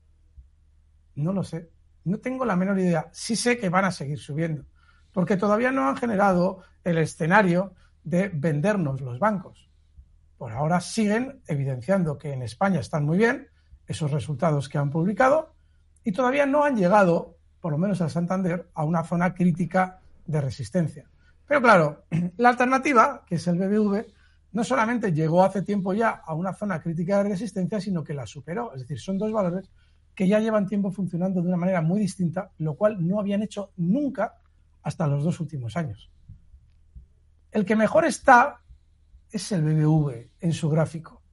No 1.16 1.34
lo 1.34 1.44
sé. 1.44 1.70
No 2.06 2.18
tengo 2.20 2.46
la 2.46 2.56
menor 2.56 2.80
idea. 2.80 3.10
Sí 3.12 3.36
sé 3.36 3.58
que 3.58 3.68
van 3.68 3.84
a 3.84 3.92
seguir 3.92 4.18
subiendo, 4.18 4.64
porque 5.12 5.36
todavía 5.36 5.74
no 5.74 5.86
han 5.90 5.98
generado 5.98 6.62
el 6.82 6.98
escenario 6.98 7.76
de 8.06 8.30
vendernos 8.30 9.02
los 9.02 9.20
bancos. 9.20 9.70
Por 10.38 10.54
ahora 10.54 10.80
siguen 10.80 11.42
evidenciando 11.48 12.18
que 12.18 12.32
en 12.32 12.44
España 12.44 12.80
están 12.80 13.06
muy 13.06 13.18
bien 13.18 13.50
esos 13.88 14.12
resultados 14.12 14.70
que 14.70 14.78
han 14.78 14.90
publicado 14.90 15.54
y 16.04 16.12
todavía 16.12 16.46
no 16.46 16.64
han 16.64 16.78
llegado, 16.78 17.36
por 17.60 17.72
lo 17.72 17.78
menos 17.78 18.00
al 18.02 18.12
Santander, 18.12 18.70
a 18.74 18.84
una 18.84 19.04
zona 19.04 19.34
crítica 19.34 20.00
de 20.26 20.40
resistencia. 20.40 21.10
Pero 21.48 21.62
claro, 21.62 22.06
la 22.38 22.50
alternativa, 22.50 23.24
que 23.28 23.36
es 23.36 23.48
el 23.48 23.58
BBV, 23.58 24.06
no 24.54 24.64
solamente 24.64 25.12
llegó 25.12 25.44
hace 25.44 25.64
tiempo 25.64 25.94
ya 25.94 26.22
a 26.26 26.34
una 26.34 26.54
zona 26.54 26.82
crítica 26.82 27.18
de 27.22 27.30
resistencia, 27.30 27.82
sino 27.82 28.04
que 28.04 28.14
la 28.14 28.26
superó. 28.26 28.74
Es 28.74 28.82
decir, 28.82 29.00
son 29.00 29.18
dos 29.18 29.32
valores 29.32 29.70
que 30.14 30.28
ya 30.28 30.40
llevan 30.40 30.66
tiempo 30.66 30.92
funcionando 30.92 31.42
de 31.42 31.48
una 31.48 31.58
manera 31.58 31.82
muy 31.82 32.00
distinta, 32.00 32.52
lo 32.60 32.76
cual 32.76 33.06
no 33.06 33.20
habían 33.20 33.44
hecho 33.44 33.72
nunca 33.76 34.36
hasta 34.82 35.08
los 35.08 35.24
dos 35.24 35.40
últimos 35.42 35.76
años. 35.76 36.10
El 37.56 37.66
que 37.66 37.76
mejor 37.76 38.06
está 38.06 38.62
es 39.32 39.52
el 39.52 39.64
BBV 39.64 40.30
en 40.42 40.54
su 40.54 40.70
gráfico. 40.70 41.24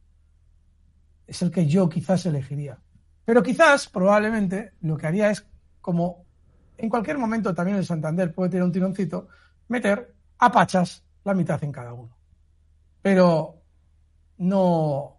Es 1.27 1.43
el 1.43 1.51
que 1.51 1.67
yo 1.67 1.89
quizás 1.89 2.25
elegiría. 2.27 2.79
Pero 3.25 3.43
quizás, 3.43 3.89
probablemente, 3.89 4.73
lo 4.81 4.97
que 4.97 5.07
haría 5.07 5.31
es, 5.31 5.45
como 5.81 6.25
en 6.79 6.89
cualquier 6.89 7.19
momento 7.19 7.55
también 7.55 7.77
el 7.77 7.85
Santander 7.85 8.33
puede 8.33 8.51
tener 8.51 8.65
un 8.65 8.73
tironcito, 8.73 9.29
meter 9.69 10.15
a 10.39 10.51
pachas 10.51 11.05
la 11.25 11.35
mitad 11.35 11.63
en 11.63 11.73
cada 11.73 11.93
uno 11.93 12.23
pero 13.03 13.61
no, 14.39 15.19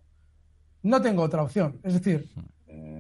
no 0.81 1.01
tengo 1.01 1.21
otra 1.21 1.43
opción. 1.43 1.79
Es 1.83 1.93
decir, 1.93 2.29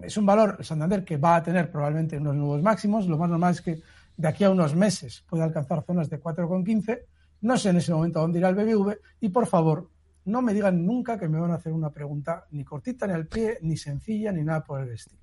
es 0.03 0.17
un 0.17 0.25
valor, 0.25 0.57
el 0.59 0.65
Santander, 0.65 1.03
que 1.05 1.17
va 1.17 1.37
a 1.37 1.43
tener 1.43 1.71
probablemente 1.71 2.17
unos 2.17 2.35
nuevos 2.35 2.61
máximos. 2.61 3.07
Lo 3.07 3.17
más 3.17 3.29
normal 3.29 3.53
es 3.53 3.61
que 3.61 3.81
de 4.17 4.27
aquí 4.27 4.43
a 4.43 4.49
unos 4.49 4.75
meses 4.75 5.23
pueda 5.27 5.45
alcanzar 5.45 5.83
zonas 5.85 6.09
de 6.09 6.21
4,15. 6.21 6.99
No 7.43 7.57
sé 7.57 7.69
en 7.69 7.77
ese 7.77 7.93
momento 7.93 8.19
a 8.19 8.21
dónde 8.21 8.39
irá 8.39 8.49
el 8.49 8.55
BBV. 8.55 8.97
Y 9.19 9.29
por 9.29 9.47
favor, 9.47 9.89
no 10.25 10.41
me 10.41 10.53
digan 10.53 10.85
nunca 10.85 11.19
que 11.19 11.27
me 11.27 11.39
van 11.39 11.51
a 11.51 11.55
hacer 11.55 11.73
una 11.73 11.91
pregunta 11.91 12.45
ni 12.51 12.63
cortita 12.63 13.05
ni 13.05 13.13
al 13.13 13.27
pie, 13.27 13.59
ni 13.61 13.75
sencilla, 13.75 14.31
ni 14.31 14.43
nada 14.43 14.63
por 14.63 14.81
el 14.81 14.89
estilo. 14.89 15.21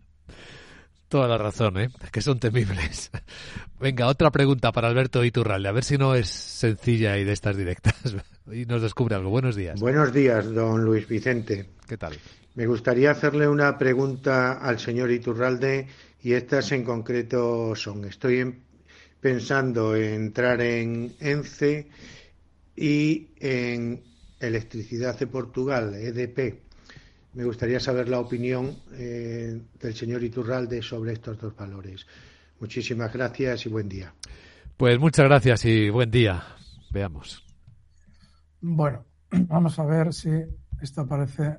Toda 1.08 1.26
la 1.26 1.38
razón, 1.38 1.78
¿eh? 1.78 1.88
Que 2.12 2.20
son 2.20 2.38
temibles. 2.38 3.10
Venga, 3.80 4.06
otra 4.06 4.30
pregunta 4.30 4.70
para 4.70 4.88
Alberto 4.88 5.24
Iturralde. 5.24 5.68
A 5.68 5.72
ver 5.72 5.82
si 5.82 5.96
no 5.96 6.14
es 6.14 6.28
sencilla 6.28 7.16
y 7.16 7.24
de 7.24 7.32
estas 7.32 7.56
directas. 7.56 7.94
Y 8.52 8.66
nos 8.66 8.82
descubre 8.82 9.14
algo. 9.14 9.30
Buenos 9.30 9.54
días. 9.54 9.78
Buenos 9.78 10.12
días, 10.12 10.52
don 10.52 10.84
Luis 10.84 11.06
Vicente. 11.06 11.70
¿Qué 11.86 11.96
tal? 11.96 12.14
Me 12.56 12.66
gustaría 12.66 13.12
hacerle 13.12 13.46
una 13.46 13.78
pregunta 13.78 14.54
al 14.54 14.80
señor 14.80 15.12
Iturralde 15.12 15.86
y 16.20 16.32
estas 16.32 16.72
en 16.72 16.82
concreto 16.82 17.76
son. 17.76 18.04
Estoy 18.06 18.60
pensando 19.20 19.94
en 19.94 20.14
entrar 20.14 20.60
en 20.60 21.14
ENCE 21.20 21.88
y 22.76 23.28
en 23.38 24.02
Electricidad 24.40 25.18
de 25.18 25.26
Portugal, 25.26 25.94
EDP 25.94 26.70
me 27.32 27.44
gustaría 27.44 27.78
saber 27.78 28.08
la 28.08 28.18
opinión 28.18 28.76
eh, 28.92 29.60
del 29.80 29.94
señor 29.94 30.22
Iturralde 30.24 30.82
sobre 30.82 31.12
estos 31.12 31.38
dos 31.38 31.54
valores. 31.54 32.06
Muchísimas 32.58 33.12
gracias 33.12 33.66
y 33.66 33.68
buen 33.68 33.88
día. 33.88 34.12
Pues 34.76 34.98
muchas 34.98 35.26
gracias 35.26 35.64
y 35.64 35.90
buen 35.90 36.10
día. 36.10 36.42
Veamos. 36.90 37.44
Bueno, 38.60 39.04
vamos 39.30 39.78
a 39.78 39.84
ver 39.84 40.12
si 40.12 40.30
esto 40.82 41.02
aparece. 41.02 41.56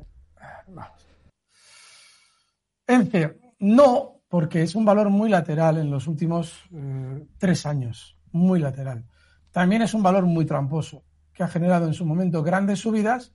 En 2.88 3.10
fin, 3.10 3.32
no, 3.60 4.21
porque 4.32 4.62
es 4.62 4.76
un 4.76 4.86
valor 4.86 5.10
muy 5.10 5.30
lateral 5.30 5.78
en 5.78 5.92
los 5.92 6.08
últimos 6.08 6.64
eh, 6.72 7.28
tres 7.38 7.66
años. 7.66 8.18
Muy 8.32 8.62
lateral. 8.62 9.04
También 9.52 9.82
es 9.82 9.94
un 9.94 10.02
valor 10.02 10.26
muy 10.26 10.46
tramposo, 10.46 11.04
que 11.34 11.44
ha 11.44 11.50
generado 11.50 11.86
en 11.86 11.94
su 11.94 12.06
momento 12.06 12.42
grandes 12.42 12.80
subidas 12.80 13.34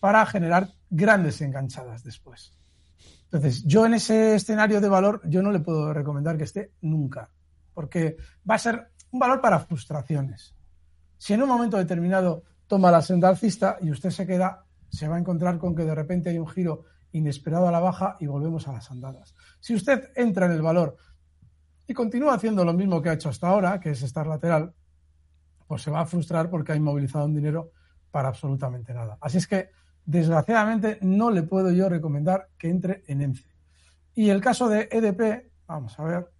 para 0.00 0.26
generar 0.26 0.68
grandes 0.90 1.40
enganchadas 1.40 2.04
después. 2.04 2.52
Entonces, 3.22 3.64
yo 3.64 3.86
en 3.86 3.94
ese 3.94 4.34
escenario 4.34 4.82
de 4.82 4.88
valor, 4.90 5.22
yo 5.24 5.42
no 5.42 5.50
le 5.50 5.60
puedo 5.60 5.94
recomendar 5.94 6.36
que 6.36 6.44
esté 6.44 6.72
nunca, 6.82 7.30
porque 7.72 8.18
va 8.48 8.56
a 8.56 8.58
ser 8.58 8.90
un 9.12 9.20
valor 9.20 9.40
para 9.40 9.60
frustraciones. 9.60 10.54
Si 11.16 11.32
en 11.32 11.42
un 11.42 11.48
momento 11.48 11.78
determinado 11.78 12.42
toma 12.66 12.90
la 12.90 13.00
senda 13.00 13.30
alcista 13.30 13.78
y 13.80 13.90
usted 13.90 14.10
se 14.10 14.26
queda, 14.26 14.66
se 14.90 15.08
va 15.08 15.16
a 15.16 15.20
encontrar 15.20 15.56
con 15.56 15.74
que 15.74 15.86
de 15.86 15.94
repente 15.94 16.28
hay 16.28 16.38
un 16.38 16.48
giro 16.48 16.84
inesperado 17.14 17.68
a 17.68 17.72
la 17.72 17.80
baja 17.80 18.16
y 18.20 18.26
volvemos 18.26 18.68
a 18.68 18.72
las 18.72 18.90
andadas. 18.90 19.34
Si 19.60 19.74
usted 19.74 20.10
entra 20.14 20.46
en 20.46 20.52
el 20.52 20.62
valor 20.62 20.96
y 21.86 21.94
continúa 21.94 22.34
haciendo 22.34 22.64
lo 22.64 22.72
mismo 22.72 23.00
que 23.00 23.08
ha 23.08 23.14
hecho 23.14 23.28
hasta 23.28 23.48
ahora, 23.48 23.80
que 23.80 23.90
es 23.90 24.02
estar 24.02 24.26
lateral, 24.26 24.74
pues 25.66 25.82
se 25.82 25.90
va 25.90 26.00
a 26.00 26.06
frustrar 26.06 26.50
porque 26.50 26.72
ha 26.72 26.76
inmovilizado 26.76 27.24
un 27.24 27.34
dinero 27.34 27.70
para 28.10 28.28
absolutamente 28.28 28.92
nada. 28.92 29.16
Así 29.20 29.38
es 29.38 29.46
que 29.46 29.70
desgraciadamente 30.04 30.98
no 31.02 31.30
le 31.30 31.42
puedo 31.42 31.70
yo 31.72 31.88
recomendar 31.88 32.48
que 32.58 32.68
entre 32.68 33.04
en 33.06 33.22
ENCE. 33.22 33.48
Y 34.14 34.30
el 34.30 34.40
caso 34.40 34.68
de 34.68 34.88
EDP, 34.90 35.50
vamos 35.66 35.98
a 35.98 36.04
ver, 36.04 36.30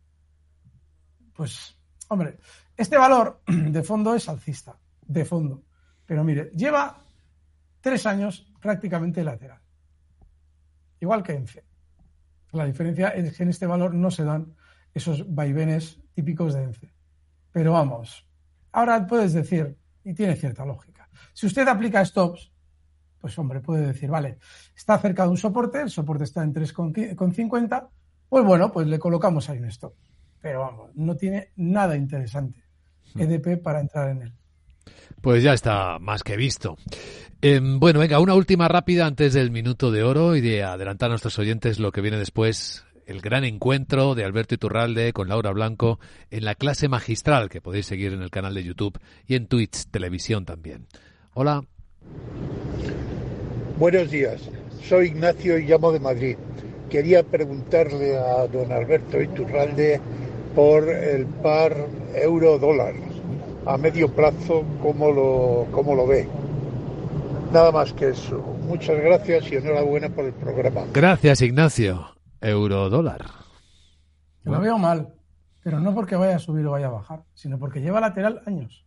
pues, 1.34 1.76
hombre, 2.08 2.38
este 2.76 2.96
valor 2.96 3.42
de 3.46 3.82
fondo 3.82 4.14
es 4.14 4.28
alcista, 4.28 4.76
de 5.02 5.24
fondo. 5.24 5.62
Pero 6.06 6.22
mire, 6.24 6.50
lleva 6.54 6.98
tres 7.80 8.06
años 8.06 8.46
prácticamente 8.60 9.24
lateral. 9.24 9.63
Igual 11.04 11.22
que 11.22 11.34
ENCE. 11.34 11.62
La 12.52 12.64
diferencia 12.64 13.08
es 13.08 13.36
que 13.36 13.42
en 13.42 13.50
este 13.50 13.66
valor 13.66 13.92
no 13.92 14.10
se 14.10 14.24
dan 14.24 14.54
esos 14.94 15.34
vaivenes 15.34 16.00
típicos 16.14 16.54
de 16.54 16.62
ENCE. 16.62 16.94
Pero 17.52 17.72
vamos, 17.72 18.26
ahora 18.72 19.06
puedes 19.06 19.34
decir, 19.34 19.76
y 20.02 20.14
tiene 20.14 20.34
cierta 20.34 20.64
lógica, 20.64 21.10
si 21.34 21.46
usted 21.46 21.68
aplica 21.68 22.02
stops, 22.02 22.50
pues 23.20 23.38
hombre, 23.38 23.60
puede 23.60 23.86
decir, 23.86 24.08
vale, 24.08 24.38
está 24.74 24.96
cerca 24.98 25.24
de 25.24 25.28
un 25.28 25.36
soporte, 25.36 25.82
el 25.82 25.90
soporte 25.90 26.24
está 26.24 26.42
en 26.42 26.54
3,50, 26.54 27.88
pues 28.30 28.44
bueno, 28.44 28.72
pues 28.72 28.86
le 28.86 28.98
colocamos 28.98 29.50
ahí 29.50 29.58
un 29.58 29.66
stop. 29.66 29.92
Pero 30.40 30.60
vamos, 30.60 30.90
no 30.94 31.16
tiene 31.16 31.50
nada 31.56 31.96
interesante 31.96 32.64
hmm. 33.12 33.20
EDP 33.20 33.62
para 33.62 33.80
entrar 33.80 34.08
en 34.08 34.22
él. 34.22 34.32
Pues 35.20 35.42
ya 35.42 35.54
está 35.54 35.98
más 35.98 36.22
que 36.22 36.36
visto. 36.36 36.76
Em, 37.40 37.78
bueno, 37.78 38.00
venga, 38.00 38.20
una 38.20 38.34
última 38.34 38.68
rápida 38.68 39.06
antes 39.06 39.34
del 39.34 39.50
minuto 39.50 39.90
de 39.90 40.02
oro 40.02 40.36
y 40.36 40.40
de 40.40 40.62
adelantar 40.62 41.08
a 41.08 41.10
nuestros 41.10 41.38
oyentes 41.38 41.78
lo 41.78 41.92
que 41.92 42.00
viene 42.00 42.18
después 42.18 42.84
el 43.06 43.20
gran 43.20 43.44
encuentro 43.44 44.14
de 44.14 44.24
Alberto 44.24 44.54
Iturralde 44.54 45.12
con 45.12 45.28
Laura 45.28 45.50
Blanco 45.50 45.98
en 46.30 46.44
la 46.44 46.54
clase 46.54 46.88
magistral 46.88 47.48
que 47.48 47.60
podéis 47.60 47.86
seguir 47.86 48.12
en 48.12 48.22
el 48.22 48.30
canal 48.30 48.54
de 48.54 48.64
YouTube 48.64 48.98
y 49.26 49.34
en 49.34 49.46
Twitch 49.46 49.86
Televisión 49.90 50.44
también. 50.44 50.86
Hola. 51.34 51.64
Buenos 53.78 54.10
días, 54.10 54.48
soy 54.82 55.08
Ignacio 55.08 55.58
y 55.58 55.66
llamo 55.66 55.92
de 55.92 56.00
Madrid. 56.00 56.36
Quería 56.88 57.22
preguntarle 57.24 58.16
a 58.16 58.46
don 58.46 58.70
Alberto 58.72 59.20
Iturralde 59.20 60.00
por 60.54 60.88
el 60.88 61.26
par 61.26 61.74
euro-dólar 62.14 63.13
a 63.66 63.76
medio 63.78 64.08
plazo, 64.08 64.64
¿cómo 64.82 65.10
lo, 65.10 65.66
cómo 65.72 65.94
lo 65.94 66.06
ve? 66.06 66.28
Nada 67.52 67.70
más 67.72 67.92
que 67.92 68.10
eso. 68.10 68.38
Muchas 68.66 68.96
gracias 68.98 69.50
y 69.50 69.56
enhorabuena 69.56 70.08
por 70.08 70.24
el 70.24 70.32
programa. 70.32 70.82
Gracias, 70.92 71.40
Ignacio. 71.40 72.06
Eurodólar. 72.40 73.22
Lo 74.42 74.60
veo 74.60 74.76
mal, 74.76 75.14
pero 75.62 75.80
no 75.80 75.94
porque 75.94 76.16
vaya 76.16 76.36
a 76.36 76.38
subir 76.38 76.66
o 76.66 76.72
vaya 76.72 76.88
a 76.88 76.90
bajar, 76.90 77.22
sino 77.32 77.58
porque 77.58 77.80
lleva 77.80 78.00
lateral 78.00 78.42
años. 78.46 78.84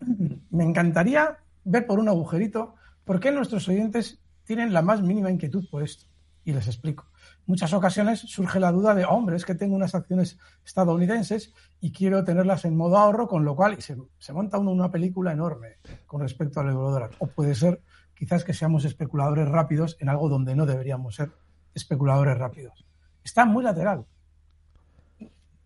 Me 0.50 0.64
encantaría 0.64 1.38
ver 1.64 1.86
por 1.86 1.98
un 1.98 2.08
agujerito 2.08 2.74
por 3.04 3.20
qué 3.20 3.30
nuestros 3.30 3.68
oyentes 3.68 4.20
tienen 4.44 4.72
la 4.72 4.82
más 4.82 5.02
mínima 5.02 5.30
inquietud 5.30 5.64
por 5.70 5.82
esto. 5.82 6.06
Y 6.44 6.52
les 6.52 6.66
explico. 6.66 7.06
Muchas 7.46 7.72
ocasiones 7.72 8.18
surge 8.18 8.58
la 8.58 8.72
duda 8.72 8.92
de, 8.92 9.04
hombre, 9.04 9.36
es 9.36 9.44
que 9.44 9.54
tengo 9.54 9.76
unas 9.76 9.94
acciones 9.94 10.36
estadounidenses 10.64 11.54
y 11.80 11.92
quiero 11.92 12.24
tenerlas 12.24 12.64
en 12.64 12.76
modo 12.76 12.96
ahorro, 12.96 13.28
con 13.28 13.44
lo 13.44 13.54
cual 13.54 13.78
se, 13.80 14.32
monta 14.32 14.58
uno 14.58 14.72
una 14.72 14.90
película 14.90 15.30
enorme 15.30 15.76
con 16.06 16.20
respecto 16.20 16.58
al 16.58 16.70
eurodólar. 16.70 17.10
O 17.20 17.28
puede 17.28 17.54
ser 17.54 17.82
quizás 18.16 18.42
que 18.42 18.52
seamos 18.52 18.84
especuladores 18.84 19.48
rápidos 19.48 19.96
en 20.00 20.08
algo 20.08 20.28
donde 20.28 20.56
no 20.56 20.66
deberíamos 20.66 21.14
ser 21.14 21.30
especuladores 21.72 22.36
rápidos. 22.36 22.84
Está 23.22 23.44
muy 23.44 23.62
lateral. 23.62 24.06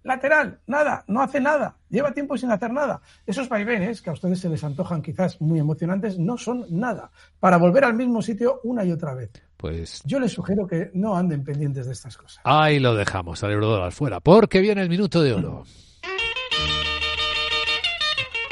Lateral, 0.03 0.61
nada, 0.67 1.05
no 1.09 1.21
hace 1.21 1.41
nada, 1.41 1.77
lleva 1.91 2.13
tiempo 2.13 2.39
sin 2.39 2.51
hacer 2.51 2.73
nada. 2.73 3.03
Esos 3.27 3.49
vaivenes 3.49 4.01
que 4.01 4.09
a 4.09 4.15
ustedes 4.15 4.41
se 4.41 4.49
les 4.49 4.65
antojan 4.65 5.03
quizás 5.03 5.41
muy 5.41 5.59
emocionantes 5.59 6.19
no 6.19 6.39
son 6.39 6.65
nada 6.71 7.11
para 7.39 7.59
volver 7.59 7.85
al 7.85 7.95
mismo 7.95 8.23
sitio 8.23 8.61
una 8.65 8.83
y 8.85 8.93
otra 8.93 9.15
vez. 9.15 9.31
Pues 9.59 10.01
yo 10.05 10.19
les 10.19 10.33
sugiero 10.33 10.67
que 10.67 10.91
no 10.95 11.15
anden 11.17 11.45
pendientes 11.45 11.85
de 11.85 11.93
estas 11.93 12.17
cosas. 12.17 12.41
Ahí 12.45 12.79
lo 12.79 12.95
dejamos 12.95 13.45
al 13.45 13.53
eurodólar 13.53 13.93
fuera, 13.93 14.21
porque 14.21 14.61
viene 14.61 14.81
el 14.81 14.89
minuto 14.89 15.23
de 15.23 15.35
oro. 15.35 15.65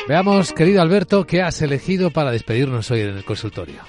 Veamos, 0.07 0.53
querido 0.53 0.83
Alberto, 0.83 1.27
qué 1.27 1.43
has 1.43 1.61
elegido 1.63 2.11
para 2.11 2.31
despedirnos 2.31 2.91
hoy 2.91 3.01
en 3.01 3.17
el 3.17 3.25
consultorio. 3.25 3.81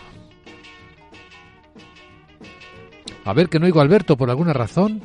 A 3.26 3.34
ver, 3.34 3.48
que 3.48 3.60
no 3.60 3.66
oigo 3.66 3.80
a 3.80 3.84
Alberto 3.84 4.18
por 4.18 4.30
alguna 4.30 4.54
razón. 4.54 5.02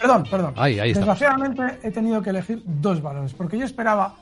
Perdón, 0.00 0.24
perdón. 0.30 0.54
Ahí, 0.56 0.78
ahí 0.78 0.90
está. 0.90 1.00
Desgraciadamente 1.00 1.78
he 1.82 1.90
tenido 1.90 2.22
que 2.22 2.30
elegir 2.30 2.62
dos 2.64 3.02
valores, 3.02 3.34
porque 3.34 3.58
yo 3.58 3.64
esperaba 3.64 4.14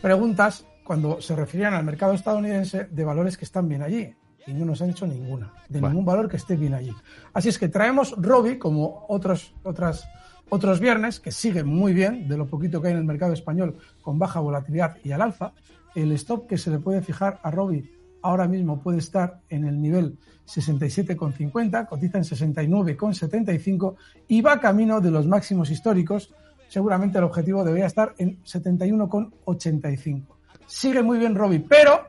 preguntas 0.00 0.66
cuando 0.84 1.20
se 1.20 1.34
referían 1.36 1.74
al 1.74 1.84
mercado 1.84 2.12
estadounidense 2.12 2.84
de 2.84 3.04
valores 3.04 3.36
que 3.36 3.44
están 3.44 3.68
bien 3.68 3.82
allí. 3.82 4.14
Y 4.46 4.52
no 4.54 4.64
nos 4.64 4.82
han 4.82 4.90
hecho 4.90 5.06
ninguna, 5.06 5.52
de 5.68 5.78
Bueno. 5.78 5.90
ningún 5.90 6.04
valor 6.04 6.28
que 6.28 6.36
esté 6.36 6.56
bien 6.56 6.74
allí. 6.74 6.92
Así 7.32 7.48
es 7.48 7.58
que 7.58 7.68
traemos 7.68 8.14
Robi, 8.18 8.58
como 8.58 9.06
otros, 9.08 9.54
otras, 9.62 10.08
otros 10.48 10.80
viernes, 10.80 11.20
que 11.20 11.30
sigue 11.30 11.62
muy 11.62 11.92
bien, 11.92 12.26
de 12.26 12.36
lo 12.36 12.46
poquito 12.48 12.82
que 12.82 12.88
hay 12.88 12.94
en 12.94 12.98
el 12.98 13.04
mercado 13.04 13.32
español, 13.32 13.76
con 14.02 14.18
baja 14.18 14.40
volatilidad 14.40 14.96
y 15.04 15.12
al 15.12 15.22
alza. 15.22 15.52
El 15.94 16.10
stop 16.12 16.48
que 16.48 16.58
se 16.58 16.70
le 16.70 16.80
puede 16.80 17.02
fijar 17.02 17.38
a 17.44 17.52
Robi 17.52 17.88
ahora 18.22 18.48
mismo 18.48 18.80
puede 18.80 18.98
estar 18.98 19.40
en 19.48 19.64
el 19.66 19.80
nivel 19.80 20.16
67,50, 20.46 21.88
cotiza 21.88 22.18
en 22.18 22.24
69,75 22.24 23.94
y 24.28 24.40
va 24.40 24.60
camino 24.60 25.00
de 25.00 25.10
los 25.10 25.26
máximos 25.26 25.70
históricos. 25.70 26.34
Seguramente 26.68 27.18
el 27.18 27.24
objetivo 27.24 27.64
debería 27.64 27.86
estar 27.86 28.14
en 28.18 28.42
71,85. 28.42 30.22
Sigue 30.66 31.02
muy 31.02 31.18
bien 31.18 31.34
Robi, 31.34 31.58
pero 31.58 32.08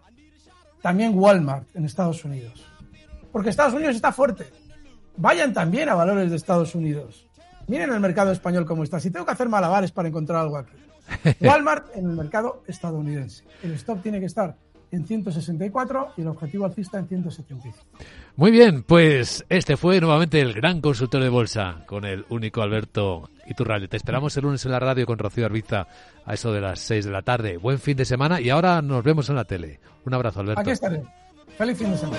también 0.82 1.17
Walmart 1.17 1.76
en 1.76 1.86
Estados 1.86 2.23
Unidos. 2.23 2.65
Porque 3.32 3.49
Estados 3.49 3.73
Unidos 3.73 3.95
está 3.95 4.12
fuerte. 4.12 4.45
Vayan 5.17 5.54
también 5.54 5.89
a 5.89 5.95
valores 5.95 6.30
de 6.30 6.36
Estados 6.36 6.76
Unidos. 6.76 7.28
Miren 7.67 7.91
el 7.91 7.99
mercado 7.99 8.32
español 8.32 8.65
cómo 8.65 8.84
está. 8.84 8.99
Si 8.99 9.10
tengo 9.10 9.26
que 9.26 9.32
hacer 9.32 9.49
malabares 9.49 9.91
para 9.91 10.08
encontrar 10.08 10.41
algo 10.41 10.58
aquí. 10.58 10.76
Walmart 11.41 11.95
en 11.95 12.10
el 12.10 12.15
mercado 12.15 12.63
estadounidense. 12.67 13.43
El 13.63 13.71
stop 13.73 14.02
tiene 14.02 14.19
que 14.19 14.26
estar 14.26 14.56
en 14.93 15.06
164 15.06 16.13
y 16.17 16.21
el 16.21 16.27
objetivo 16.27 16.65
alcista 16.65 16.99
en 16.99 17.08
175. 17.08 17.77
Muy 18.36 18.51
bien, 18.51 18.84
pues 18.84 19.43
este 19.49 19.75
fue 19.75 19.99
nuevamente 19.99 20.39
el 20.39 20.53
gran 20.53 20.82
consultor 20.82 21.21
de 21.23 21.29
bolsa 21.29 21.84
con 21.88 22.06
el 22.06 22.25
único 22.29 22.62
Alberto 22.62 23.29
Iturralde. 23.47 23.88
Te 23.88 23.97
esperamos 23.97 24.38
el 24.38 24.43
lunes 24.43 24.63
en 24.65 24.71
la 24.71 24.79
radio 24.79 25.08
con 25.08 25.17
Rocío 25.17 25.45
Arbiza 25.45 25.88
a 26.25 26.34
eso 26.36 26.53
de 26.53 26.62
las 26.62 26.79
6 26.79 27.06
de 27.06 27.12
la 27.12 27.23
tarde. 27.23 27.58
Buen 27.58 27.79
fin 27.79 27.97
de 27.97 28.06
semana 28.06 28.39
y 28.39 28.51
ahora 28.51 28.82
nos 28.84 29.03
vemos 29.03 29.29
en 29.29 29.36
la 29.36 29.45
tele. 29.45 29.79
Un 30.06 30.13
abrazo, 30.13 30.41
Alberto. 30.41 30.62
Aquí 30.62 30.71
estaré. 30.71 31.01
Feliz 31.58 31.77
fin 31.77 31.91
de 31.91 31.97
semana. 31.97 32.17